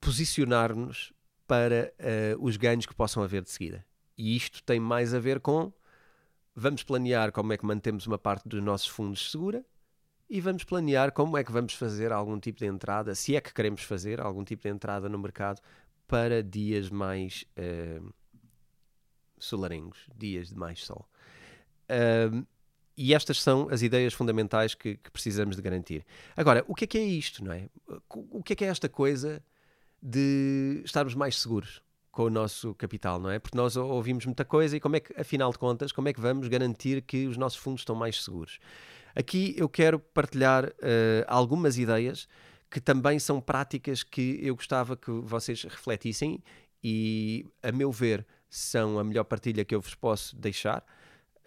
[0.00, 1.12] posicionar-nos
[1.46, 3.84] para uh, os ganhos que possam haver de seguida.
[4.16, 5.72] E isto tem mais a ver com
[6.54, 9.64] vamos planear como é que mantemos uma parte dos nossos fundos segura
[10.28, 13.52] e vamos planear como é que vamos fazer algum tipo de entrada, se é que
[13.52, 15.60] queremos fazer algum tipo de entrada no mercado
[16.06, 18.12] para dias mais uh,
[19.38, 21.08] solarengos, dias de mais sol.
[21.88, 22.46] Uh,
[22.96, 26.04] e estas são as ideias fundamentais que, que, precisamos de garantir.
[26.36, 27.68] Agora, o que é que é isto, não é?
[28.08, 29.42] O que é que é esta coisa
[30.02, 31.82] de estarmos mais seguros?
[32.10, 33.38] com o nosso capital, não é?
[33.38, 36.20] Porque nós ouvimos muita coisa e como é que, afinal de contas, como é que
[36.20, 38.58] vamos garantir que os nossos fundos estão mais seguros?
[39.14, 42.28] Aqui eu quero partilhar uh, algumas ideias
[42.70, 46.42] que também são práticas que eu gostava que vocês refletissem
[46.82, 50.84] e, a meu ver, são a melhor partilha que eu vos posso deixar.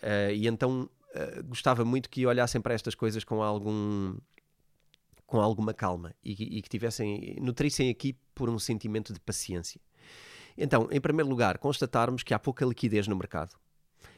[0.01, 4.15] Uh, e então uh, gostava muito que olhassem para estas coisas com algum
[5.33, 9.81] com alguma calma e, e que tivessem nutrissem aqui por um sentimento de paciência.
[10.55, 13.55] Então, em primeiro lugar, constatarmos que há pouca liquidez no mercado.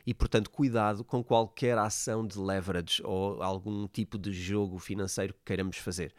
[0.06, 5.40] E, portanto, cuidado com qualquer ação de leverage ou algum tipo de jogo financeiro que
[5.46, 6.14] queiramos fazer.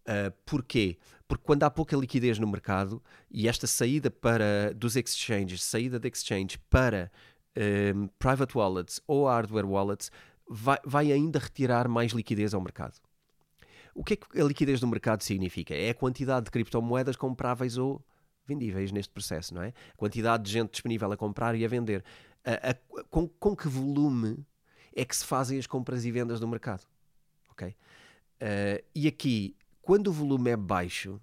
[0.00, 0.98] Uh, porquê?
[1.26, 6.06] Porque quando há pouca liquidez no mercado e esta saída para dos exchanges, saída de
[6.06, 7.10] exchange para
[7.96, 10.10] um, private wallets ou hardware wallets,
[10.46, 13.00] vai, vai ainda retirar mais liquidez ao mercado.
[13.94, 15.74] O que é que a liquidez do mercado significa?
[15.74, 18.04] É a quantidade de criptomoedas compráveis ou
[18.46, 19.68] vendíveis neste processo, não é?
[19.92, 22.04] A quantidade de gente disponível a comprar e a vender.
[22.44, 24.44] A, a, com, com que volume
[24.94, 26.84] é que se fazem as compras e vendas do mercado?
[27.50, 27.68] Ok?
[27.68, 31.20] Uh, e aqui, quando o volume é baixo,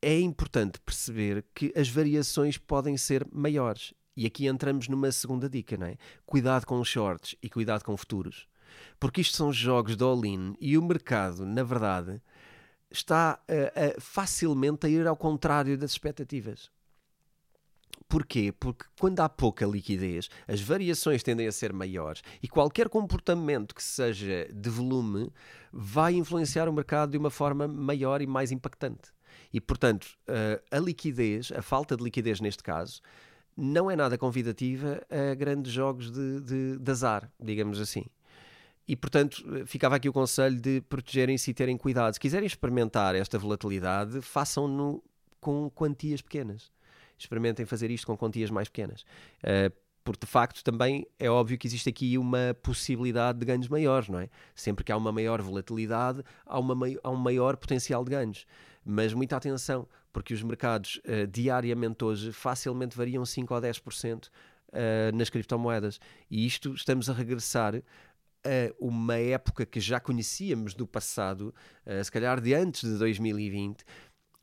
[0.00, 3.94] é importante perceber que as variações podem ser maiores.
[4.16, 5.96] E aqui entramos numa segunda dica, não é?
[6.24, 8.46] Cuidado com os shorts e cuidado com futuros.
[8.98, 12.20] Porque isto são jogos de all-in e o mercado, na verdade,
[12.90, 16.70] está uh, uh, facilmente a ir ao contrário das expectativas.
[18.08, 18.52] Porquê?
[18.52, 23.82] Porque quando há pouca liquidez, as variações tendem a ser maiores e qualquer comportamento que
[23.82, 25.32] seja de volume
[25.72, 29.12] vai influenciar o mercado de uma forma maior e mais impactante.
[29.52, 33.00] E, portanto, uh, a liquidez, a falta de liquidez neste caso,
[33.56, 38.04] não é nada convidativa a grandes jogos de, de, de azar, digamos assim.
[38.86, 42.12] E, portanto, ficava aqui o conselho de protegerem-se e terem cuidado.
[42.12, 45.02] Se quiserem experimentar esta volatilidade, façam-no
[45.40, 46.70] com quantias pequenas.
[47.18, 49.02] Experimentem fazer isto com quantias mais pequenas.
[49.42, 49.72] Uh,
[50.04, 54.18] porque, de facto, também é óbvio que existe aqui uma possibilidade de ganhos maiores, não
[54.18, 54.28] é?
[54.54, 58.44] Sempre que há uma maior volatilidade, há, uma, há um maior potencial de ganhos.
[58.84, 65.16] Mas muita atenção, porque os mercados uh, diariamente hoje facilmente variam 5 ou 10% uh,
[65.16, 65.98] nas criptomoedas.
[66.30, 67.82] E isto estamos a regressar
[68.44, 71.54] a uma época que já conhecíamos do passado,
[71.86, 73.84] uh, se calhar de antes de 2020,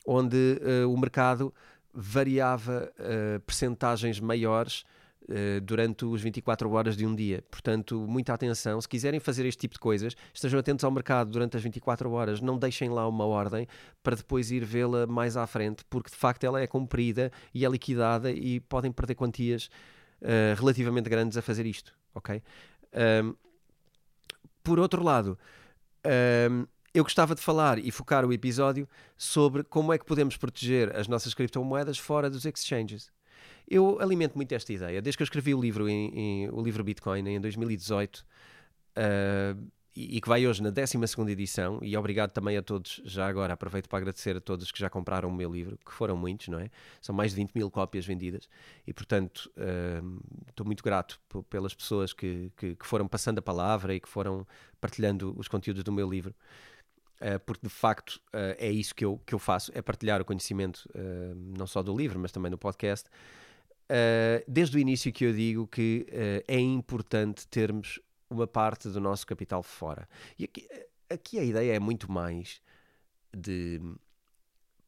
[0.06, 1.52] onde uh, o mercado
[1.92, 4.84] variava uh, percentagens maiores
[5.24, 7.44] uh, durante os 24 horas de um dia.
[7.50, 8.80] Portanto, muita atenção.
[8.80, 12.40] Se quiserem fazer este tipo de coisas, estejam atentos ao mercado durante as 24 horas.
[12.40, 13.66] Não deixem lá uma ordem
[14.02, 17.68] para depois ir vê-la mais à frente, porque de facto ela é cumprida e é
[17.68, 19.70] liquidada e podem perder quantias
[20.56, 21.92] relativamente grandes a fazer isto.
[22.14, 22.40] Ok?
[23.24, 23.34] Um,
[24.62, 25.38] por outro lado,
[26.50, 30.94] um, eu gostava de falar e focar o episódio sobre como é que podemos proteger
[30.94, 33.10] as nossas criptomoedas fora dos exchanges.
[33.68, 35.00] Eu alimento muito esta ideia.
[35.00, 38.16] Desde que eu escrevi o livro, em, em o livro Bitcoin em 2018,
[38.98, 40.96] uh, e, que vai hoje na 12
[41.30, 44.88] edição, e obrigado também a todos, já agora aproveito para agradecer a todos que já
[44.88, 46.70] compraram o meu livro, que foram muitos, não é?
[47.00, 48.48] São mais de 20 mil cópias vendidas,
[48.86, 53.94] e portanto uh, estou muito grato pelas pessoas que, que, que, foram passando a palavra
[53.94, 54.46] e que foram
[54.80, 56.34] partilhando os conteúdos do meu livro.
[57.20, 60.24] Uh, porque de facto uh, é isso que eu, que eu faço, é partilhar o
[60.24, 60.88] conhecimento
[61.36, 63.10] não só do livro, mas também do podcast.
[64.48, 66.06] desde o início que eu digo que
[66.48, 68.00] é importante termos
[68.32, 70.08] uma parte do nosso capital fora.
[70.38, 70.68] E aqui,
[71.08, 72.60] aqui a ideia é muito mais
[73.34, 73.80] de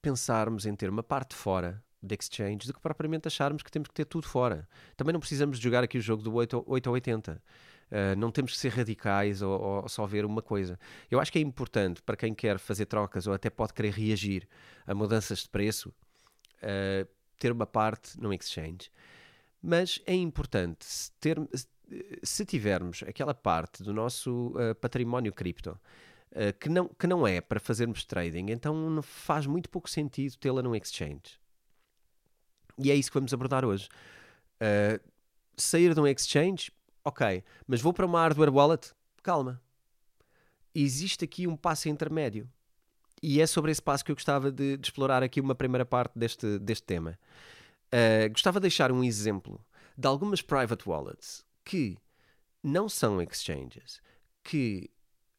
[0.02, 3.94] pensarmos em ter uma parte fora de exchange do que propriamente acharmos que temos que
[3.94, 4.68] ter tudo fora.
[4.96, 7.42] Também não precisamos jogar aqui o jogo do 8, 8 ou 80.
[7.90, 10.78] Uh, não temos que ser radicais ou, ou, só ver uma coisa.
[11.10, 14.48] Eu acho que é importante para quem quer fazer trocas ou até pode querer reagir
[14.86, 15.88] a mudanças de preço,
[16.62, 18.90] uh, ter uma parte no exchange.
[19.62, 20.86] Mas é importante
[21.20, 21.38] ter,
[22.22, 25.78] se tivermos aquela parte do nosso uh, património cripto
[26.58, 30.74] que, não, que não é para fazermos trading, então faz muito pouco sentido tê-la num
[30.74, 31.38] exchange.
[32.78, 33.88] E é isso que vamos abordar hoje.
[34.56, 35.00] Uh,
[35.56, 36.72] sair de um exchange,
[37.04, 38.92] ok, mas vou para uma hardware wallet?
[39.22, 39.60] Calma.
[40.74, 42.48] Existe aqui um passo intermédio.
[43.22, 46.18] E é sobre esse passo que eu gostava de, de explorar aqui uma primeira parte
[46.18, 47.18] deste, deste tema.
[47.86, 49.64] Uh, gostava de deixar um exemplo
[49.96, 51.96] de algumas private wallets que
[52.62, 54.00] não são exchanges,
[54.42, 54.90] que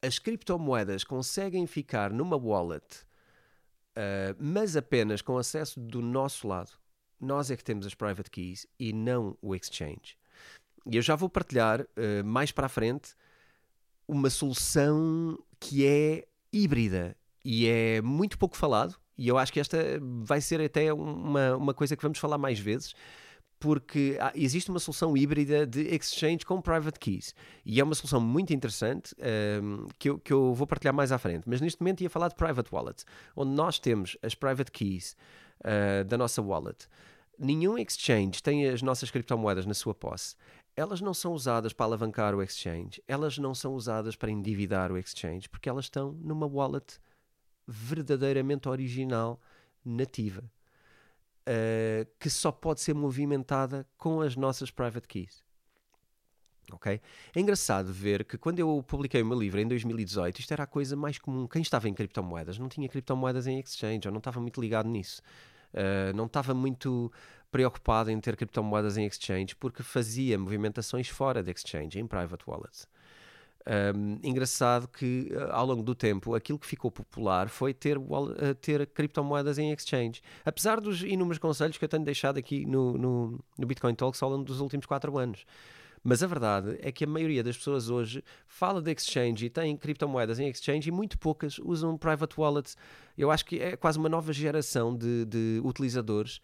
[0.01, 3.03] as criptomoedas conseguem ficar numa wallet,
[3.97, 6.71] uh, mas apenas com acesso do nosso lado
[7.19, 10.17] nós é que temos as private keys e não o exchange.
[10.85, 13.15] E eu já vou partilhar uh, mais para a frente
[14.07, 18.95] uma solução que é híbrida e é muito pouco falado.
[19.17, 19.77] E eu acho que esta
[20.23, 22.93] vai ser até uma, uma coisa que vamos falar mais vezes,
[23.59, 27.33] porque existe uma solução híbrida de exchange com private keys.
[27.65, 29.15] E é uma solução muito interessante
[29.61, 31.43] um, que, eu, que eu vou partilhar mais à frente.
[31.47, 35.15] Mas neste momento ia falar de private wallets, onde nós temos as private keys
[35.61, 36.87] uh, da nossa wallet.
[37.37, 40.35] Nenhum exchange tem as nossas criptomoedas na sua posse.
[40.75, 44.97] Elas não são usadas para alavancar o exchange, elas não são usadas para endividar o
[44.97, 46.99] exchange, porque elas estão numa wallet
[47.65, 49.39] verdadeiramente original,
[49.83, 50.43] nativa,
[51.47, 55.43] uh, que só pode ser movimentada com as nossas private keys.
[56.71, 56.99] Ok?
[57.35, 60.67] É engraçado ver que quando eu publiquei o meu livro em 2018, isto era a
[60.67, 61.47] coisa mais comum.
[61.47, 65.21] Quem estava em criptomoedas não tinha criptomoedas em exchange, ou não estava muito ligado nisso.
[65.73, 67.11] Uh, não estava muito
[67.51, 72.87] preocupado em ter criptomoedas em exchange porque fazia movimentações fora de exchange, em private wallets.
[73.67, 78.55] Um, engraçado que uh, ao longo do tempo aquilo que ficou popular foi ter, uh,
[78.61, 80.21] ter criptomoedas em exchange.
[80.45, 84.29] Apesar dos inúmeros conselhos que eu tenho deixado aqui no, no, no Bitcoin Talks ao
[84.29, 85.45] longo dos últimos 4 anos.
[86.03, 89.75] Mas a verdade é que a maioria das pessoas hoje fala de exchange e tem
[89.75, 92.77] criptomoedas em exchange e muito poucas usam private wallets.
[93.17, 96.39] Eu acho que é quase uma nova geração de, de utilizadores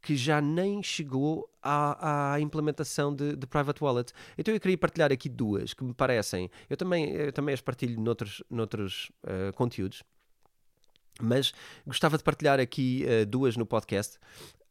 [0.00, 4.12] que já nem chegou à, à implementação de, de, private wallet.
[4.36, 6.50] Então eu queria partilhar aqui duas que me parecem.
[6.68, 10.02] Eu também, eu também as partilho noutros, noutros uh, conteúdos,
[11.20, 11.52] mas
[11.86, 14.18] gostava de partilhar aqui uh, duas no podcast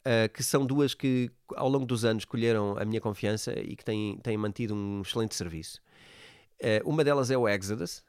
[0.00, 3.84] uh, que são duas que ao longo dos anos colheram a minha confiança e que
[3.84, 5.80] têm, têm mantido um excelente serviço.
[6.84, 8.04] Uma delas é o Exodus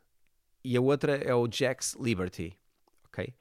[0.61, 2.53] e a outra é o Jack's Liberty.
[3.05, 3.33] Ok?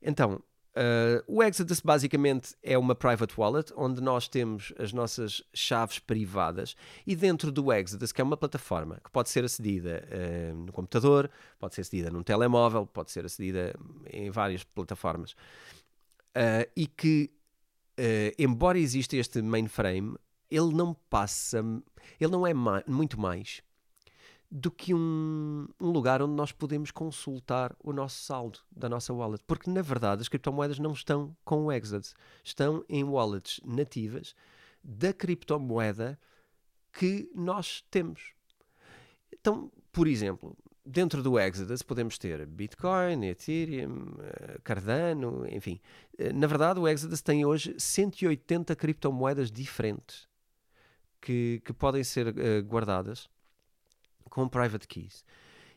[0.00, 0.40] Então,
[0.74, 6.74] Uh, o Exodus basicamente é uma private wallet onde nós temos as nossas chaves privadas
[7.06, 11.30] e dentro do Exodus, que é uma plataforma que pode ser acedida uh, no computador,
[11.58, 13.74] pode ser acedida num telemóvel, pode ser acedida
[14.10, 17.30] em várias plataformas uh, e que
[18.38, 20.16] embora exista este mainframe,
[20.50, 21.62] ele não passa,
[22.18, 23.62] ele não é ma muito mais
[24.54, 29.42] do que um, um, lugar onde nós podemos consultar o nosso saldo da nossa wallet.
[29.46, 32.14] Porque, na verdade, as criptomoedas não estão com o Exodus.
[32.44, 34.34] Estão em wallets nativas
[34.84, 36.18] da criptomoeda
[36.92, 38.34] que nós temos.
[39.32, 45.80] Então, por exemplo, dentro do Exodus podemos ter Bitcoin, Ethereum, eh, Cardano, enfim.
[46.18, 50.28] Eh, na verdade, o Exodus tem hoje 180 criptomoedas diferentes
[51.22, 53.30] que, que podem ser uh, guardadas
[54.32, 55.24] com private keys.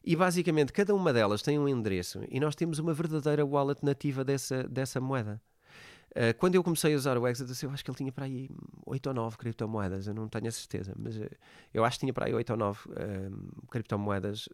[0.03, 4.23] E basicamente cada uma delas tem um endereço e nós temos uma verdadeira wallet nativa
[4.23, 5.41] dessa, dessa moeda.
[6.11, 8.49] Uh, quando eu comecei a usar o Exodus, eu acho que ele tinha para aí
[8.85, 11.29] 8 ou 9 criptomoedas, eu não tenho a certeza, mas uh,
[11.73, 14.47] eu acho que tinha para aí 8 ou 9 uh, criptomoedas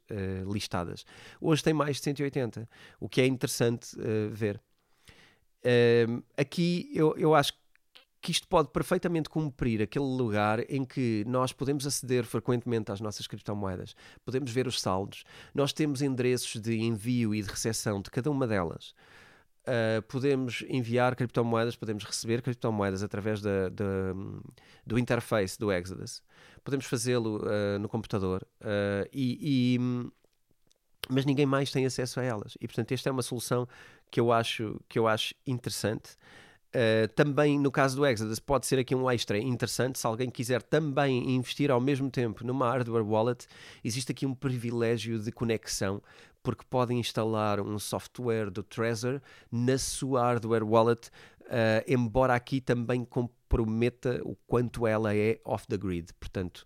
[0.52, 1.06] listadas.
[1.40, 2.68] Hoje tem mais de 180,
[3.00, 3.96] o que é interessante
[4.32, 4.60] ver.
[6.36, 7.61] aqui eu, eu acho que
[8.30, 13.96] isto pode perfeitamente cumprir aquele lugar em que nós podemos aceder frequentemente às nossas criptomoedas,
[14.24, 15.24] podemos ver os saldos,
[15.56, 18.94] nós temos endereços de envio e de recepção de cada uma delas.
[19.62, 24.14] Uh, podemos enviar criptomoedas, podemos receber criptomoedas através da, da,
[24.86, 26.24] do interface do Exodus.
[26.64, 29.80] Podemos fazê-lo uh, no computador uh, e, e,
[31.10, 32.58] mas ninguém mais tem acesso a elas.
[32.60, 33.68] E portanto, esta é uma solução
[34.10, 36.18] que eu acho, que eu acho interessante.
[36.74, 40.62] Uh, também no caso do Exodus pode ser aqui um extra interessante se alguém quiser
[40.62, 43.46] também investir ao mesmo tempo numa hardware wallet
[43.84, 46.02] existe aqui um privilégio de conexão
[46.44, 51.10] porque podem instalar um software do Trezor na sua hardware wallet,
[51.42, 56.14] uh, embora aqui também comprometa o quanto ela é off the grid.
[56.20, 56.66] Portanto,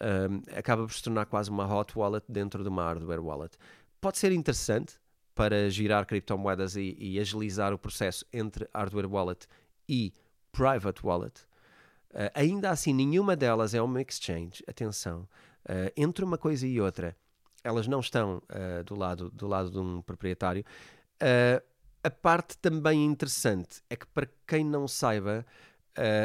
[0.00, 3.56] um, acaba por se tornar quase uma hot wallet dentro de uma hardware wallet.
[4.00, 4.94] Pode ser interessante
[5.34, 9.46] para girar criptomoedas e, e agilizar o processo entre hardware wallet
[9.88, 10.12] e
[10.52, 11.40] private wallet.
[12.10, 14.62] Uh, ainda assim, nenhuma delas é uma exchange.
[14.68, 15.28] Atenção,
[15.68, 17.16] uh, entre uma coisa e outra,
[17.64, 20.64] elas não estão uh, do, lado, do lado de um proprietário.
[22.02, 25.44] a parte também interessante é que, para quem não saiba,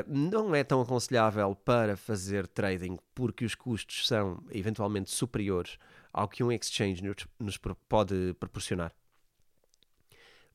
[0.08, 5.78] não é tão aconselhável para fazer trading porque os custos são eventualmente superiores
[6.14, 7.04] ao que um exchange
[7.40, 7.58] nos,
[7.88, 8.94] pode proporcionar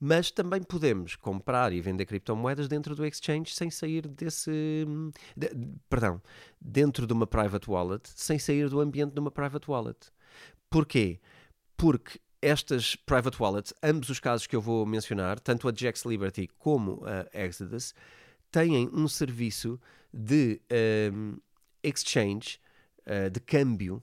[0.06, 4.86] mas também podemos comprar e vender criptomoedas dentro do exchange sem sair desse.
[5.34, 5.50] De,
[5.88, 6.20] perdão,
[6.60, 10.12] dentro de uma private wallet, sem sair do ambiente de uma private wallet.
[10.68, 11.18] Porquê?
[11.74, 16.48] Porque estas private wallets, ambos os casos que eu vou mencionar, tanto a Jax Liberty
[16.58, 17.94] como a Exodus,
[18.50, 19.80] têm um serviço
[20.12, 20.60] de
[21.12, 21.38] um,
[21.82, 22.60] exchange,
[23.06, 24.02] uh, de câmbio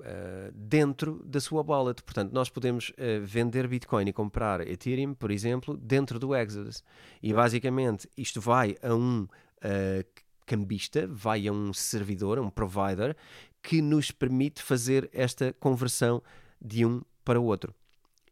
[0.00, 2.02] uh, dentro da sua wallet.
[2.02, 6.82] Portanto, nós podemos uh, vender Bitcoin e comprar Ethereum, por exemplo, dentro do Exodus.
[7.22, 10.04] E basicamente isto vai a um uh,
[10.46, 13.16] cambista, vai a um servidor, a um provider,
[13.62, 16.22] que nos permite fazer esta conversão
[16.60, 17.74] de um para o outro.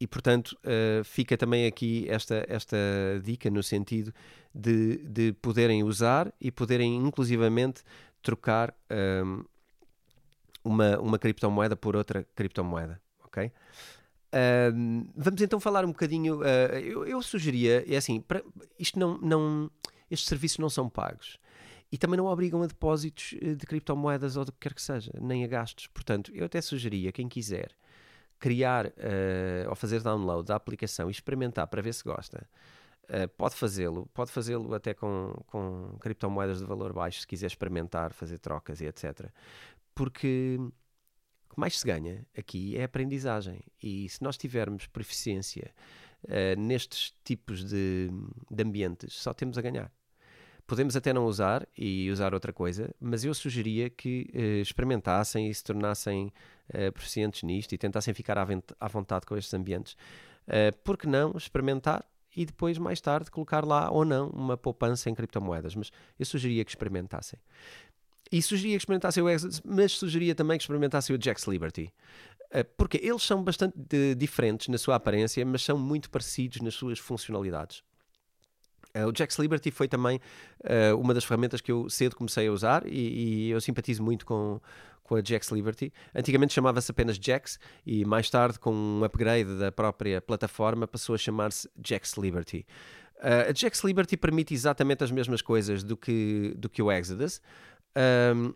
[0.00, 2.76] E, portanto, uh, fica também aqui esta, esta
[3.22, 4.12] dica no sentido
[4.54, 7.82] de, de poderem usar e poderem, inclusivamente,
[8.22, 8.74] trocar
[9.24, 9.44] um,
[10.68, 13.50] uma, uma criptomoeda por outra criptomoeda, ok?
[15.16, 16.40] Vamos então falar um bocadinho.
[16.40, 18.22] Uh, eu, eu, sugeria, é assim,
[18.78, 19.70] isto não, não,
[20.10, 21.38] estes serviços não são pagos
[21.90, 25.10] e também não obrigam a depósitos eh, de criptomoedas ou do que quer que seja,
[25.20, 25.86] nem a gastos.
[25.86, 27.70] Portanto, eu até sugeria quem quiser
[28.38, 32.46] criar uh, ou fazer download da aplicação e experimentar para ver se gosta.
[33.04, 38.12] Uh, pode fazê-lo, pode fazê-lo até com, com criptomoedas de valor baixo, se quiser experimentar,
[38.12, 39.32] fazer trocas e etc
[39.98, 43.60] porque o que mais se ganha aqui é aprendizagem.
[43.82, 45.74] E se nós tivermos proficiência
[46.22, 48.08] uh, nestes tipos de,
[48.48, 49.90] de ambientes, só temos a ganhar.
[50.68, 55.54] Podemos até não usar e usar outra coisa, mas eu sugeria que uh, experimentassem e
[55.54, 56.32] se tornassem
[56.68, 58.46] uh, proficientes nisto e tentassem ficar à,
[58.78, 59.94] à vontade com estes ambientes.
[60.46, 62.04] Uh, por que não experimentar
[62.36, 65.74] e depois, mais tarde, colocar lá ou não uma poupança em criptomoedas?
[65.74, 67.40] Mas eu sugeria que experimentassem.
[68.30, 71.92] E sugeria que experimentassem o Exodus, mas sugeria também que experimentassem o Jack's Liberty.
[72.50, 73.74] Eh, porque eles são bastante
[74.16, 77.82] diferentes na sua aparência, mas são muito parecidos nas suas funcionalidades.
[78.94, 80.20] Eh, o Jack's Liberty foi também
[80.60, 84.24] uh, uma das ferramentas que eu cedo comecei a usar e, e eu simpatizo muito
[84.24, 84.60] com,
[85.04, 85.92] com a Jack's Liberty.
[86.14, 91.18] Antigamente chamava-se apenas Jax e mais tarde, com um upgrade da própria plataforma, passou a
[91.18, 92.66] chamar-se Jack's Liberty.
[93.18, 97.42] Uh, a Jack's Liberty permite exatamente as mesmas coisas do que, do que o Exodus,
[97.96, 98.54] um,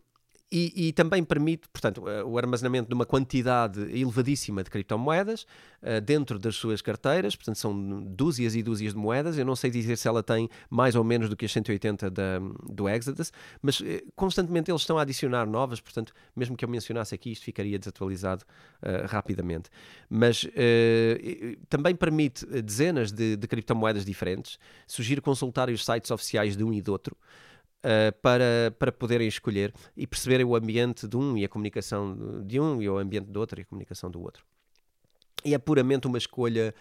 [0.52, 5.46] e, e, também permite, portanto, eh, o armazenamento de uma quantidade elevadíssima de criptomoedas
[5.82, 9.38] uh, dentro das suas carteiras, portanto, são dúzias e dúzias de moedas.
[9.38, 12.38] Eu não sei dizer se ela tem mais ou menos do que as 180 da,
[12.68, 17.14] do Exodus, mas uh, constantemente eles estão a adicionar novas, portanto, mesmo que eu mencionasse
[17.14, 18.44] aqui, isto ficaria desatualizado
[18.82, 19.70] uh, rapidamente.
[20.10, 20.46] Mas
[21.70, 24.58] também permite dezenas de, de criptomoedas diferentes.
[24.86, 27.16] Sugiro consultar os sites oficiais de um e do outro
[27.84, 32.60] uh, para, para poderem escolher e perceberem o ambiente de um e a comunicação de
[32.60, 34.44] um e o ambiente do outro e a comunicação do outro.
[35.44, 36.74] E é puramente uma escolha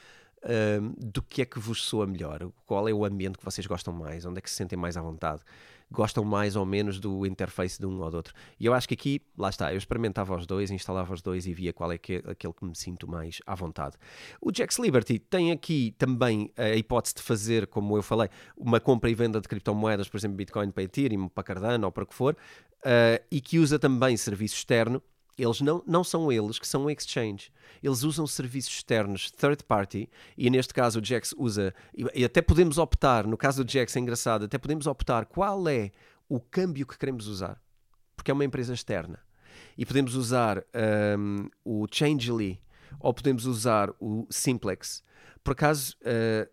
[0.43, 3.93] uh, do que é que vos soa melhor, qual é o ambiente que vocês gostam
[3.93, 5.41] mais, onde é que se sentem mais à vontade
[5.91, 8.33] gostam mais ou menos do interface de um ou do outro.
[8.59, 11.53] E eu acho que aqui, lá está, eu experimentava os dois, instalava os dois e
[11.53, 13.97] via qual é que aquele que me sinto mais à vontade.
[14.41, 19.09] O Jax Liberty tem aqui também a hipótese de fazer, como eu falei, uma compra
[19.09, 22.15] e venda de criptomoedas, por exemplo, Bitcoin para Ethereum, para Cardano ou para o que
[22.15, 25.01] for, uh, e que usa também serviço externo
[25.37, 27.51] eles não, não são eles que são um exchange.
[27.81, 31.73] Eles usam serviços externos third party e neste caso o Jax usa,
[32.13, 35.91] e até podemos optar, no caso do Jax é engraçado, até podemos optar qual é
[36.29, 37.61] o câmbio que queremos usar,
[38.15, 39.19] porque é uma empresa externa.
[39.77, 40.63] E podemos usar
[41.17, 42.61] um, o Changely
[42.99, 45.03] ou podemos usar o Simplex.
[45.43, 46.49] Por acaso, uh,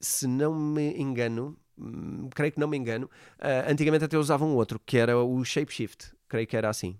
[0.00, 3.06] se não me engano, hum, creio que não me engano,
[3.38, 6.12] uh, antigamente até usavam outro, que era o Shapeshift.
[6.28, 6.98] Creio que era assim.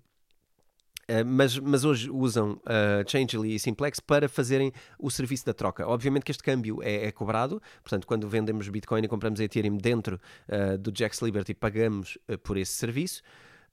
[1.09, 5.87] Uh, mas, mas hoje usam uh, Changely e Simplex para fazerem o serviço da troca.
[5.87, 10.19] Obviamente que este câmbio é, é cobrado, portanto, quando vendemos Bitcoin e compramos Ethereum dentro
[10.47, 13.23] uh, do Jax Liberty, pagamos por esse serviço.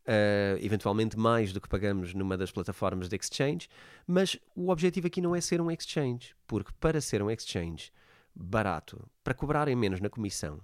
[0.06, 3.68] uh, eventualmente mais do que pagamos numa das plataformas de exchange,
[4.06, 7.90] mas o objetivo aqui não é ser um exchange, porque para ser um exchange
[8.34, 10.60] barato, para cobrarem menos na comissão,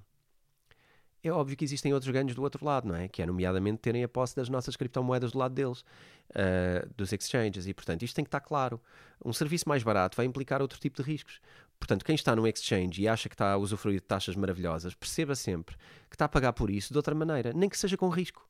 [1.23, 3.09] é óbvio que existem outros ganhos do outro lado, não é?
[3.09, 5.81] Que é, nomeadamente, terem a posse das nossas criptomoedas do lado deles,
[6.31, 8.81] uh, dos exchanges, e, portanto, isto tem que estar claro.
[9.25, 11.41] Um serviço mais barato vai implicar outro tipo de riscos.
[11.79, 15.35] Portanto, quem está no exchange e acha que está a usufruir de taxas maravilhosas, perceba
[15.35, 15.77] sempre
[16.09, 18.49] que está a pagar por isso de outra maneira, nem que seja com risco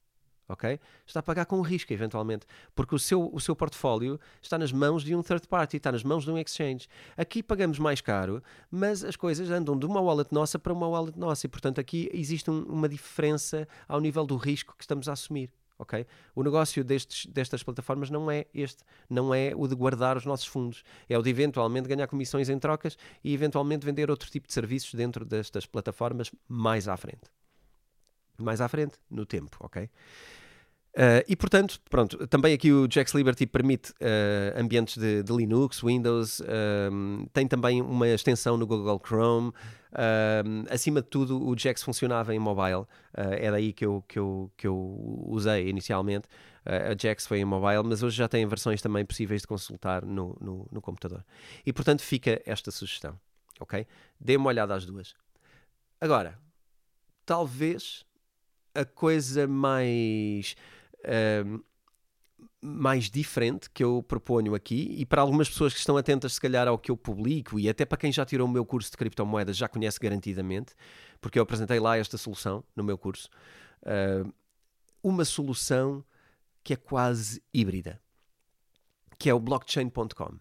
[0.48, 0.78] ok?
[1.06, 5.02] Está a pagar com risco, eventualmente, porque o seu, o seu portfólio está nas mãos
[5.02, 6.88] de um third party, está nas mãos de um exchange.
[7.16, 11.18] Aqui pagamos mais caro, mas as coisas andam de uma wallet nossa para uma wallet
[11.18, 15.12] nossa, e portanto aqui existe um, uma diferença ao nível do risco que estamos a
[15.12, 15.52] assumir.
[15.78, 16.06] Okay?
[16.34, 20.46] O negócio destes, destas plataformas não é este, não é o de guardar os nossos
[20.46, 24.54] fundos, é o de eventualmente ganhar comissões em trocas e eventualmente vender outro tipo de
[24.54, 27.41] serviços dentro destas plataformas mais à frente.
[28.38, 29.88] Mais à frente, no tempo, ok?
[30.92, 35.80] Uh, e portanto, pronto, também aqui o Jax Liberty permite uh, ambientes de, de, Linux,
[35.80, 39.52] Windows, uh, tem também uma extensão no Google Chrome.
[40.70, 44.66] acima de tudo, o Jax funcionava em mobile, é daí que eu, que eu, que
[44.66, 46.28] eu usei inicialmente.
[46.64, 50.36] a Jax foi em mobile, mas hoje já tem versões também possíveis de consultar no,
[50.40, 51.24] no, no computador.
[51.64, 53.18] E portanto, fica esta sugestão,
[53.60, 53.86] ok?
[54.20, 55.14] Dê uma olhada às duas.
[56.00, 56.38] Agora,
[57.24, 58.04] talvez
[58.74, 60.54] a coisa mais
[62.64, 66.68] mais diferente que eu proponho aqui e para algumas pessoas que estão atentas se calhar
[66.68, 69.56] ao que eu publico e até para quem já tirou o meu curso de criptomoedas
[69.56, 70.72] já conhece garantidamente,
[71.20, 73.28] porque eu apresentei lá esta solução no meu curso,
[73.82, 74.32] uh,
[75.02, 76.04] uma solução
[76.62, 78.00] que é quase híbrida,
[79.18, 80.38] que é o blockchain.com.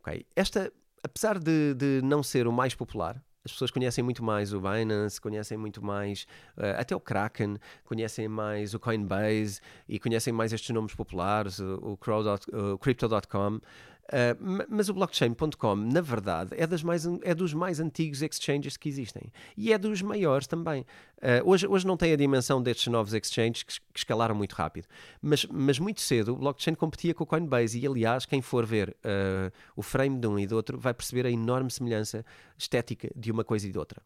[0.00, 0.26] Okay?
[0.34, 0.72] Esta,
[1.02, 5.20] apesar de, de não ser o mais popular, as pessoas conhecem muito mais o Binance,
[5.20, 6.26] conhecem muito mais
[6.56, 11.98] uh, até o Kraken, conhecem mais o Coinbase e conhecem mais estes nomes populares, o,
[11.98, 13.60] o, o Crypto.com.
[14.06, 18.88] Uh, mas o blockchain.com, na verdade, é, das mais, é dos mais antigos exchanges que
[18.88, 20.82] existem e é dos maiores também.
[21.16, 24.86] Uh, hoje, hoje não tem a dimensão destes novos exchanges que, que, escalaram muito rápido,
[25.20, 27.80] mas, mas muito cedo o blockchain competia com o Coinbase.
[27.80, 31.26] E aliás, quem for ver uh, o frame de um e do outro vai perceber
[31.26, 32.24] a enorme semelhança
[32.56, 34.00] estética de uma coisa e de outra.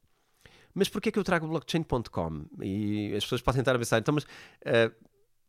[0.74, 2.44] Mas porquê é que eu trago o blockchain.com?
[2.62, 4.94] E as pessoas podem estar a pensar, então, mas uh,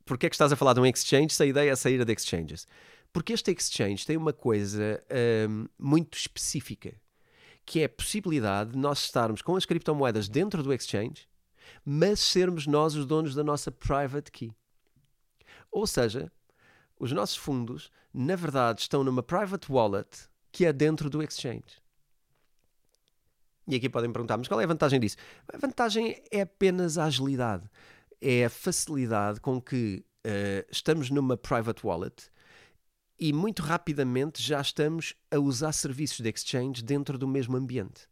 [0.05, 2.11] porquê é que estás a falar de um exchange se a ideia é sair de
[2.11, 2.67] exchanges?
[3.13, 5.03] Porque este exchange tem uma coisa
[5.49, 6.93] um, muito específica,
[7.65, 11.27] que é a possibilidade de nós estarmos com as criptomoedas dentro do exchange,
[11.85, 14.53] mas sermos nós os donos da nossa private key.
[15.71, 16.31] Ou seja,
[16.99, 21.81] os nossos fundos, na verdade, estão numa private wallet que é dentro do exchange.
[23.67, 25.17] E aqui podem perguntar, mas qual é a vantagem disso?
[25.47, 27.69] A vantagem é apenas a agilidade.
[28.19, 32.30] É a facilidade com que uh, estamos numa private wallet
[33.21, 38.09] e muito rapidamente já estamos a usar serviços de exchange dentro do mesmo ambiente.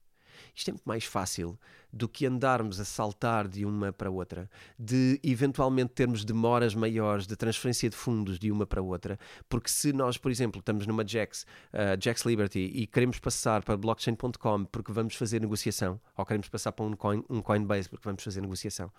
[0.55, 1.57] Isto é muito mais fácil
[1.91, 4.47] do que andarmos a saltar de uma para outra,
[4.77, 9.17] de eventualmente termos demoras maiores de transferência de fundos de uma para outra,
[9.49, 11.43] porque se nós, por exemplo, estamos numa Jax,
[11.73, 16.71] uh, Jax Liberty e queremos passar para blockchain.com porque vamos fazer negociação, ou queremos passar
[16.71, 18.91] para um, coin, um Coinbase porque vamos fazer negociação,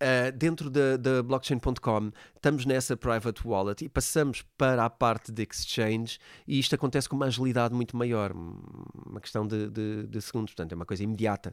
[0.00, 5.42] Uh, dentro da, da blockchain.com estamos nessa private wallet e passamos para a parte de
[5.42, 10.54] exchange e isto acontece com uma agilidade muito maior, uma questão de, de, de segundos,
[10.54, 11.52] portanto é uma coisa imediata.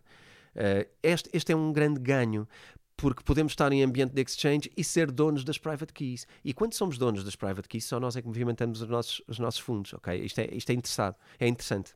[0.56, 2.48] Uh, este, este é um grande ganho
[2.98, 6.26] porque podemos estar em ambiente de exchange e ser donos das private keys.
[6.44, 9.40] E quando somos donos das private keys, só nós é que movimentamos os nossos, os
[9.40, 10.24] nossos fundos, ok?
[10.24, 11.94] Isto é, isto é interessado, é interessante.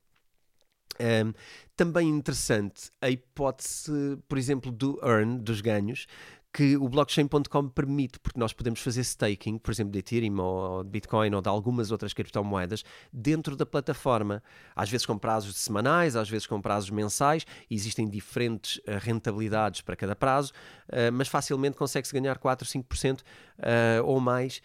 [1.02, 1.34] Um,
[1.78, 6.08] também interessante a hipótese, por exemplo, do earn, dos ganhos,
[6.52, 10.90] que o blockchain.com permite, porque nós podemos fazer staking, por exemplo, de Ethereum ou de
[10.90, 12.84] Bitcoin ou de algumas outras criptomoedas
[13.14, 14.42] dentro da plataforma,
[14.76, 19.96] às vezes com prazos semanais, às vezes com prazos mensais, existem diferentes uh, rentabilidades para
[19.96, 20.52] cada prazo,
[20.90, 23.24] uh, mas facilmente consegue-se ganhar 4, 5% uh,
[24.04, 24.62] ou mais,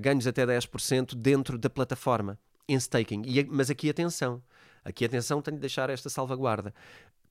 [0.00, 3.22] ganhos até 10% dentro da plataforma em staking.
[3.48, 4.42] Mas aqui atenção,
[4.84, 6.72] aqui atenção, tenho de deixar esta salvaguarda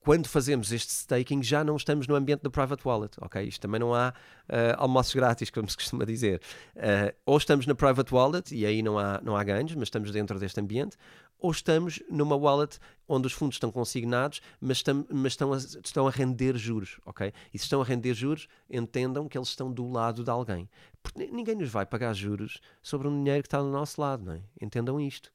[0.06, 3.42] quando fazemos este staking, já não estamos no ambiente da private wallet, ok?
[3.42, 4.10] Isto também não há
[4.48, 6.40] uh, almoços grátis, como se costuma dizer.
[6.76, 10.12] Uh, ou estamos na private wallet e aí não há, não há ganhos, mas estamos
[10.12, 10.96] dentro deste ambiente,
[11.40, 12.78] ou estamos numa wallet
[13.08, 17.32] onde os fundos estão consignados, mas, estão, mas estão, a, estão a render juros, ok?
[17.52, 20.70] E se estão a render juros, entendam que eles estão do lado de alguém.
[21.02, 24.34] Porque ninguém nos vai pagar juros sobre um dinheiro que está do nosso lado, não
[24.34, 24.40] é?
[24.60, 25.32] Entendam isto.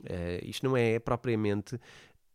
[0.00, 1.80] Uh, isto não é propriamente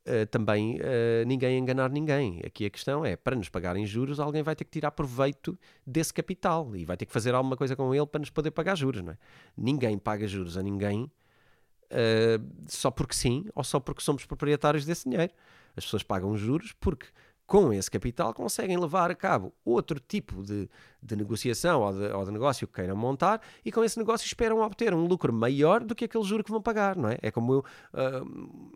[0.07, 2.41] uh, também uh, ninguém enganar ninguém.
[2.45, 6.13] Aqui a questão é, para nos pagarem juros, alguém vai ter que tirar proveito desse
[6.13, 9.01] capital e vai ter que fazer alguma coisa com ele para nos poder pagar juros,
[9.01, 9.17] não é?
[9.57, 15.09] Ninguém paga juros a ninguém uh, só porque sim ou só porque somos proprietários desse
[15.09, 15.33] dinheiro.
[15.75, 17.07] As pessoas pagam juros porque
[17.51, 20.69] com esse capital conseguem levar a cabo outro tipo de,
[21.03, 24.61] de negociação ou de, ou de, negócio que queiram montar e com esse negócio esperam
[24.61, 27.17] obter um lucro maior do que aquele juro que vão pagar, não é?
[27.21, 27.59] É como eu,
[27.93, 28.71] uh,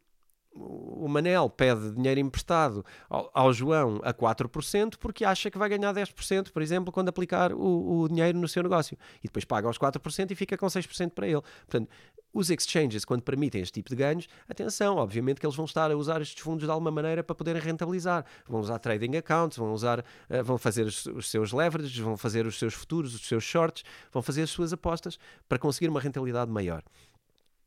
[0.55, 6.51] o Manel pede dinheiro emprestado ao, João a 4% porque acha que vai ganhar 10%,
[6.51, 8.97] por exemplo, quando aplicar o, o, dinheiro no seu negócio.
[9.19, 11.41] E depois paga os 4% e fica com 6% para ele.
[11.41, 11.89] Portanto,
[12.33, 15.95] os exchanges, quando permitem este tipo de ganhos, atenção, obviamente que eles vão estar a
[15.95, 18.25] usar estes fundos de alguma maneira para poderem rentabilizar.
[18.47, 22.45] Vão usar trading accounts, vão usar, uh, vão fazer os, os, seus leverages, vão fazer
[22.45, 26.51] os seus futuros, os seus shorts, vão fazer as suas apostas para conseguir uma rentabilidade
[26.51, 26.81] maior.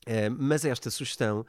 [0.07, 1.45] Uh, mas esta sugestão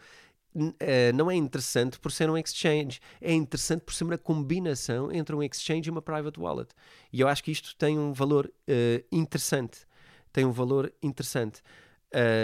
[0.56, 5.36] Uh, não é interessante por ser um exchange, é interessante por ser uma combinação entre
[5.36, 6.72] um exchange e uma private wallet.
[7.14, 9.88] E eu acho que isto tem um valor uh, interessante.
[10.34, 11.62] Tem um valor interessante.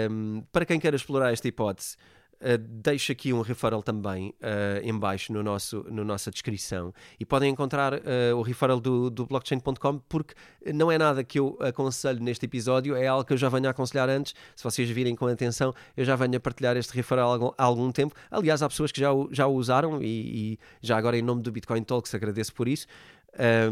[0.09, 1.97] Um, para quem quer explorar esta hipótese,
[2.41, 6.93] Uh, deixo aqui um referral também uh, em baixo no nosso, no nossa descrição.
[7.19, 10.33] E podem encontrar uh, o referral do, do blockchain.com porque
[10.73, 13.71] não é nada que eu aconselho neste episódio, é algo que eu já venho a
[13.71, 17.33] aconselhar antes, se vocês virem com atenção eu já venho a partilhar este referral há
[17.33, 20.59] algum, há algum tempo, aliás há pessoas que já o, já o usaram e, e
[20.81, 22.85] já agora em nome do Bitcoin Talks agradeço por isso.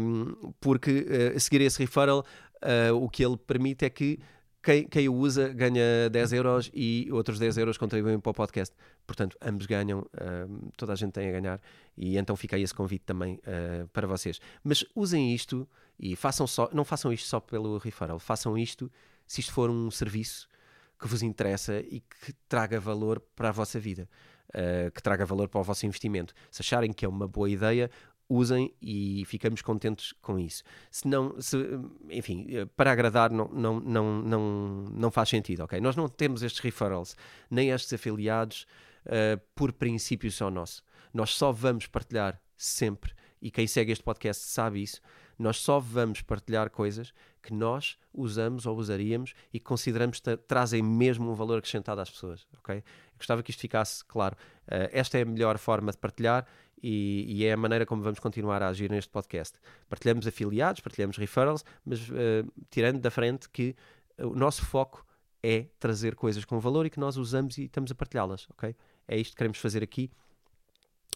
[0.00, 2.24] Um, porque seguir esse referral
[3.00, 4.18] o que ele permite é que
[4.64, 8.74] quem, quem o usa ganha 10 euros e outros 10 euros contribuem para o podcast.
[9.06, 11.60] Portanto, ambos ganham, uh, toda a gente tem a ganhar
[11.96, 14.40] e então fica aí esse convite também uh, para vocês.
[14.62, 18.90] Mas usem isto e façam só, não façam isto só pelo referral, façam isto
[19.26, 20.48] se isto for um serviço
[20.98, 24.08] que vos interessa e que traga valor para a vossa vida.
[24.48, 26.32] Uh, que traga valor para o vosso investimento.
[26.50, 27.90] Se acharem que é uma boa ideia,
[28.28, 30.62] usem e ficamos contentes com isso.
[30.90, 31.56] Se não, se,
[32.10, 32.46] enfim,
[32.76, 35.80] para agradar não, não, não, não, não faz sentido, ok?
[35.80, 37.16] Nós não temos estes referrals,
[37.50, 38.66] nem estes afiliados
[39.06, 40.82] uh, por princípio só nosso.
[41.12, 45.00] Nós só vamos partilhar sempre, e quem segue este podcast sabe isso,
[45.38, 47.12] nós só vamos partilhar coisas
[47.42, 52.08] que nós usamos ou usaríamos e que consideramos que trazem mesmo um valor acrescentado às
[52.08, 52.82] pessoas, ok?
[53.18, 54.36] Gostava que isto ficasse claro.
[54.66, 56.46] Uh, esta é a melhor forma de partilhar
[56.82, 59.58] e, e, é a maneira como vamos continuar a agir neste podcast.
[59.88, 62.14] Partilhamos afiliados, partilhamos referrals, mas uh,
[62.70, 63.74] tirando da frente que
[64.18, 65.04] o nosso foco
[65.42, 68.74] é trazer coisas com valor e que nós usamos e estamos a partilhá-las, ok?
[69.06, 70.10] É isto que queremos fazer aqui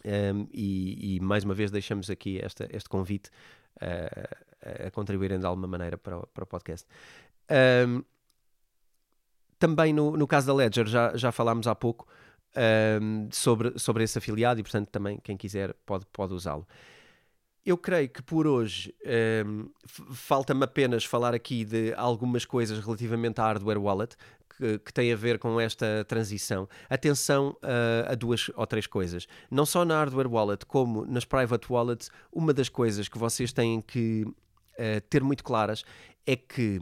[0.05, 3.31] um, e, e, mais uma vez deixamos aqui esta, este convite
[3.77, 6.87] uh, a contribuírem de alguma maneira para o, para o podcast.
[7.87, 8.05] Um,
[9.59, 12.07] também no, no caso da Ledger, já, já falámos há pouco,
[13.01, 16.67] um, sobre, sobre esse afiliado e, portanto, também quem quiser pode, pode usá-lo.
[17.65, 18.95] Eu creio que por hoje
[19.47, 19.69] um,
[20.15, 24.17] falta-me apenas falar aqui de algumas coisas relativamente à hardware wallet
[24.57, 26.69] que, que têm a ver com esta transição.
[26.89, 29.27] Atenção uh, a duas ou três coisas.
[29.51, 33.83] Não só na hardware wallet, como nas private wallets, uma das coisas que vocês têm
[33.83, 35.85] que uh, ter muito claras
[36.27, 36.81] é que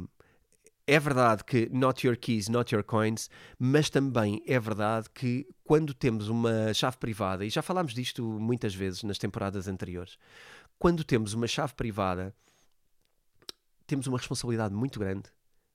[0.87, 3.29] é verdade que not your keys, not your coins,
[3.59, 8.75] mas também é verdade que quando temos uma chave privada, e já falámos disto muitas
[8.75, 10.17] vezes nas temporadas anteriores,
[10.79, 12.35] quando temos uma chave privada,
[13.87, 15.29] temos uma responsabilidade muito grande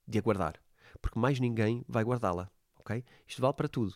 [0.08, 0.54] de a guardar,
[1.00, 3.04] porque mais ninguém vai guardá-la, ok?
[3.26, 3.94] Isto vale para tudo.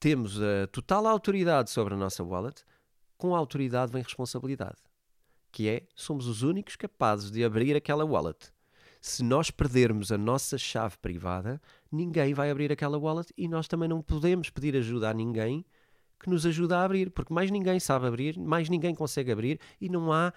[0.00, 2.64] Temos a total autoridade sobre a nossa wallet,
[3.18, 4.76] com a autoridade vem responsabilidade,
[5.52, 8.52] que é somos os únicos capazes de abrir aquela wallet
[9.00, 13.88] se nós perdermos a nossa chave privada, ninguém vai abrir aquela wallet e nós também
[13.88, 15.64] não podemos pedir ajuda a ninguém
[16.18, 19.88] que nos ajude a abrir, porque mais ninguém sabe abrir, mais ninguém consegue abrir e
[19.88, 20.32] não há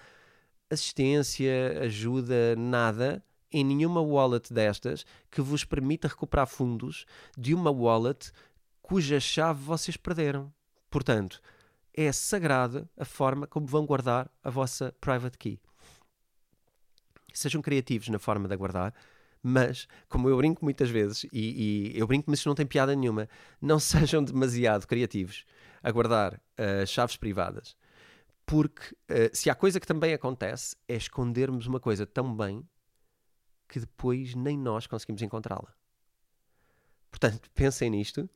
[0.69, 7.05] assistência, ajuda, nada em nenhuma wallet destas que vos permita recuperar fundos
[7.37, 8.31] de uma wallet
[8.81, 10.53] cuja chave vocês perderam.
[10.89, 11.41] Portanto,
[11.93, 15.59] é sagrada a forma como vão guardar a vossa private key
[17.33, 18.93] sejam criativos na forma de aguardar,
[19.43, 22.95] mas, como eu brinco muitas vezes, e, e eu brinco, mas isso não tem piada
[22.95, 23.27] nenhuma,
[23.59, 25.45] não sejam demasiado criativos
[25.81, 27.75] a guardar uh, chaves privadas.
[28.45, 32.67] Porque uh, se há coisa que também acontece é escondermos uma coisa tão bem
[33.67, 35.73] que depois nem nós conseguimos encontrá-la.
[37.09, 38.29] Portanto, pensem nisto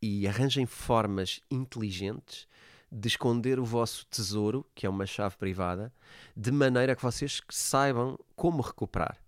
[0.00, 2.46] e arranjem formas inteligentes
[2.90, 5.92] de esconder o vosso tesouro, que é uma chave privada,
[6.36, 9.18] de maneira que vocês saibam como recuperar.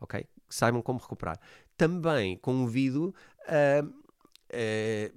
[0.00, 0.24] Ok?
[0.48, 1.38] Saibam como recuperar.
[1.76, 3.14] Também convido
[3.46, 3.84] a,
[4.52, 5.12] a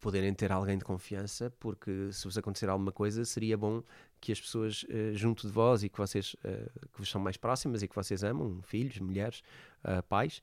[0.00, 3.82] poderem ter alguém de confiança, porque se vos acontecer alguma coisa, seria bom
[4.20, 7.36] que as pessoas uh, junto de vós e que vocês uh, que vos são mais
[7.36, 9.42] próximas e que vocês amam, filhos, mulheres,
[9.84, 10.42] uh, pais,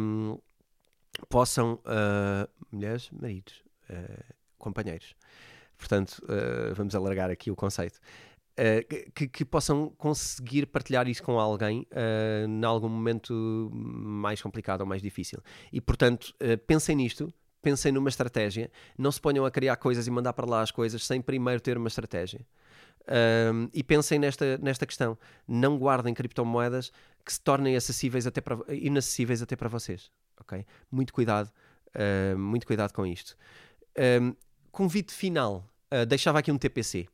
[0.00, 0.38] um,
[1.28, 1.78] possam,
[2.72, 3.62] mulheres, maridos,
[4.58, 5.14] companheiros.
[5.82, 6.22] Portanto,
[6.76, 7.98] vamos alargar aqui o conceito.
[9.16, 14.86] que, que, possam conseguir partilhar isso com alguém uh, em algum momento mais complicado ou
[14.86, 15.40] mais difícil.
[15.72, 16.32] E, portanto,
[16.68, 20.62] pensem nisto, pensem numa estratégia, não se ponham a criar coisas e mandar para lá
[20.62, 22.46] as coisas sem primeiro ter uma estratégia.
[23.08, 25.18] Um, e pensem nesta, nesta questão.
[25.46, 26.92] Não guardem criptomoedas
[27.24, 30.10] que se tornem acessíveis até para, inacessíveis até para vocês.
[30.40, 30.64] Okay?
[30.90, 31.50] Muito cuidado,
[31.94, 33.36] uh, muito cuidado com isto.
[33.98, 34.34] Um,
[34.70, 35.68] convite final.
[35.92, 37.06] Uh, deixava aqui um TPC.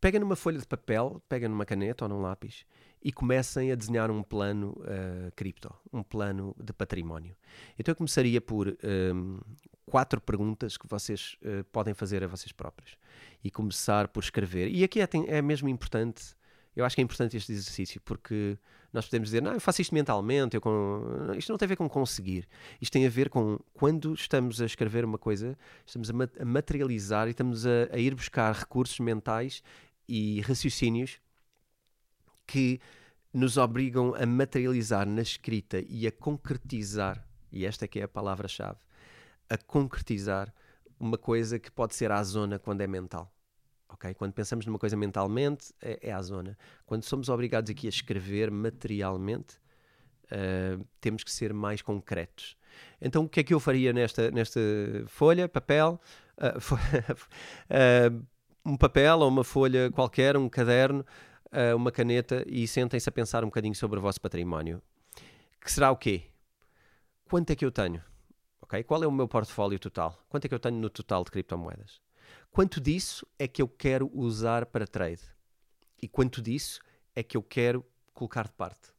[0.00, 2.66] Pega numa folha de papel, pega numa caneta ou num lápis
[3.00, 7.36] e comecem a desenhar um plano uh, cripto, um plano de património.
[7.78, 8.76] Então eu começaria por
[9.14, 9.38] um,
[9.86, 12.98] quatro perguntas que vocês uh, podem fazer a vocês próprios
[13.42, 14.68] e começar por escrever.
[14.68, 16.34] E aqui é, é mesmo importante,
[16.76, 18.58] eu acho que é importante este exercício, porque
[18.92, 21.32] nós podemos dizer, não, eu faço isto mentalmente, eu com...
[21.36, 22.48] isto não tem a ver com conseguir,
[22.80, 27.32] isto tem a ver com quando estamos a escrever uma coisa, estamos a, materializar e
[27.32, 29.62] estamos a, a ir buscar recursos mentais
[30.08, 31.18] e raciocínios
[32.46, 32.80] que
[33.32, 38.08] nos obrigam a materializar na escrita e a concretizar, e esta é que é a
[38.08, 38.78] palavra-chave,
[39.50, 40.54] a concretizar
[41.00, 43.33] uma coisa que pode ser à zona quando é mental.
[43.94, 44.14] Okay?
[44.14, 46.56] Quando pensamos numa coisa mentalmente, é, é à zona.
[46.84, 49.56] Quando somos obrigados aqui a escrever materialmente,
[50.24, 52.56] uh, temos que ser mais concretos.
[53.00, 54.60] Então, o que é que eu faria nesta, nesta
[55.06, 56.00] folha, papel?
[56.36, 56.74] Uh,
[57.70, 58.26] uh,
[58.66, 61.06] um papel ou uma folha qualquer, um caderno,
[61.76, 64.82] uma caneta e sentem-se a pensar um bocadinho sobre o vosso património.
[65.60, 66.24] Que será o quê?
[67.26, 68.02] Quanto é que eu tenho?
[68.62, 68.82] Okay?
[68.82, 70.18] Qual é o meu portfólio total?
[70.28, 72.00] Quanto é que eu tenho no total de criptomoedas?
[72.54, 75.22] Quanto disso é que eu quero usar para trade?
[76.00, 76.80] E quanto disso
[77.12, 78.94] é que eu quero colocar de parte?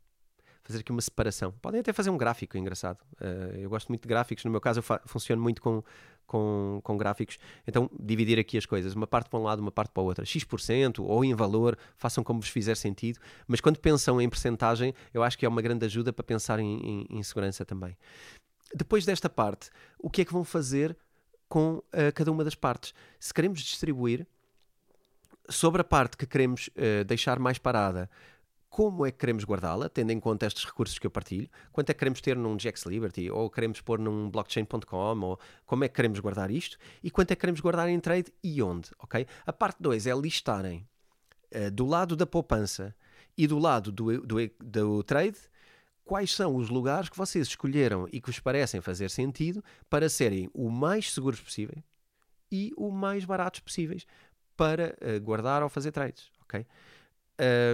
[0.61, 1.53] Fazer aqui uma separação.
[1.61, 2.99] Podem até fazer um gráfico engraçado.
[3.13, 4.43] Uh, eu gosto muito de gráficos.
[4.43, 5.81] No meu caso, eu funciono muito com
[6.27, 7.37] com, com gráficos.
[7.65, 10.25] Então, dividir aqui as coisas, uma parte para um lado, uma parte para a outra.
[10.25, 13.19] X% ou em valor, façam como vos fizer sentido.
[13.47, 17.05] Mas quando pensam em percentagem, eu acho que é uma grande ajuda para pensar em,
[17.09, 17.95] em, em segurança também.
[18.73, 20.97] Depois desta parte, o que é que vão fazer
[21.47, 21.83] com uh,
[22.13, 22.93] cada uma das partes?
[23.19, 24.27] Se queremos distribuir,
[25.49, 28.09] sobre a parte que queremos uh, deixar mais parada,
[28.69, 31.93] como é que queremos guardá-la, tendo em conta estes recursos que eu partilho, quanto é
[31.93, 35.95] que queremos ter num GX Liberty, ou queremos pôr num blockchain.com, ou como é que
[35.95, 39.25] queremos guardar isto, e quanto é que queremos guardar em trade e onde, ok?
[39.45, 40.85] A parte 2 é listarem
[41.53, 42.93] uh, do lado da poupança
[43.37, 45.37] e do lado do, do, do trade
[46.05, 50.49] quais são os lugares que vocês escolheram e que vos parecem fazer sentido para serem
[50.53, 51.83] o mais seguros possível
[52.51, 54.05] e o mais baratos possíveis
[54.55, 56.65] para uh, guardar ou fazer trades, ok?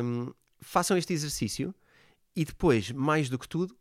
[0.01, 1.75] Um, façam este exercício
[2.36, 3.77] e depois, mais do que tudo,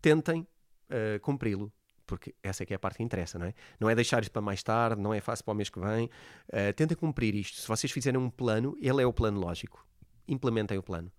[0.00, 1.72] tentem uh, cumpri-lo.
[2.06, 3.54] Porque essa é que é a parte que interessa, não é?
[3.78, 6.06] Não é deixar isto para mais tarde, não é fácil para o mês que vem.
[6.48, 7.60] Uh, tentem cumprir isto.
[7.60, 9.86] Se vocês fizerem um plano, ele é o plano lógico.
[10.26, 11.12] Implementem o plano.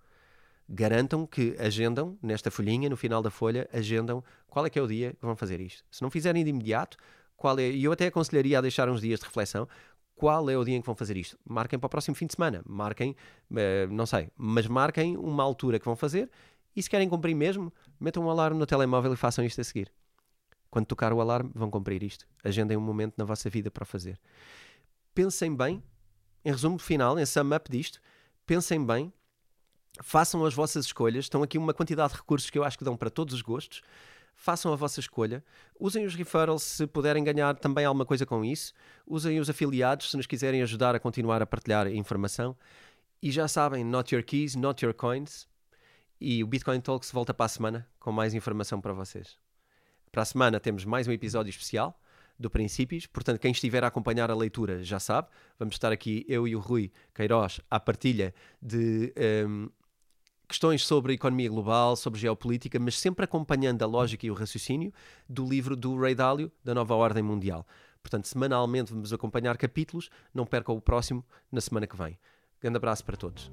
[0.71, 4.87] Garantam que agendam, nesta folhinha, no final da folha, agendam qual é que é o
[4.87, 5.83] dia que vão fazer isto.
[5.89, 6.95] Se não fizerem de imediato,
[7.35, 9.67] qual é, e eu até aconselharia a deixar uns dias de reflexão,
[10.15, 11.39] qual é o dia em que vão fazer isto.
[11.43, 13.15] Marquem para o próximo fim de semana, marquem,
[13.49, 16.29] uh, não sei, mas marquem uma altura que vão fazer
[16.75, 19.91] e se querem cumprir mesmo, metam um alarme no telemóvel e façam isto a seguir.
[20.69, 22.27] Quando tocar o alarme, vão cumprir isto.
[22.43, 24.19] Agendem um momento na vossa vida para fazer.
[25.15, 25.81] Pensem bem,
[26.45, 27.99] em resumo final, em sum up disto,
[28.45, 29.11] pensem bem,
[30.01, 31.25] façam as vossas escolhas.
[31.25, 33.81] Estão aqui uma quantidade de recursos que eu acho que dão para todos os gostos
[34.39, 35.43] façam a vossa escolha.
[35.77, 38.73] Usem os referrals se puderem ganhar também alguma coisa com isso.
[39.05, 42.55] Usem os afiliados se nos quiserem ajudar a continuar a partilhar informação.
[43.21, 45.45] E já sabem, not your keys, not your coins.
[46.21, 49.37] E o Bitcoin Talks volta para a semana com mais informação para vocês.
[50.09, 51.99] Para a semana temos mais um episódio especial
[52.39, 55.27] do Princípios, portanto, quem estiver a acompanhar a leitura já sabe.
[55.57, 59.13] Vamos estar aqui, eu e o Rui Queiroz, à partilha de
[59.45, 59.69] um,
[60.49, 64.91] questões sobre a economia global, sobre geopolítica, mas sempre acompanhando a lógica e o raciocínio
[65.29, 67.65] do livro do Ray Dalio, da Nova Ordem Mundial.
[68.01, 72.17] Portanto, semanalmente vamos acompanhar capítulos, não percam o próximo na semana que vem.
[72.59, 73.51] Grande abraço para todos.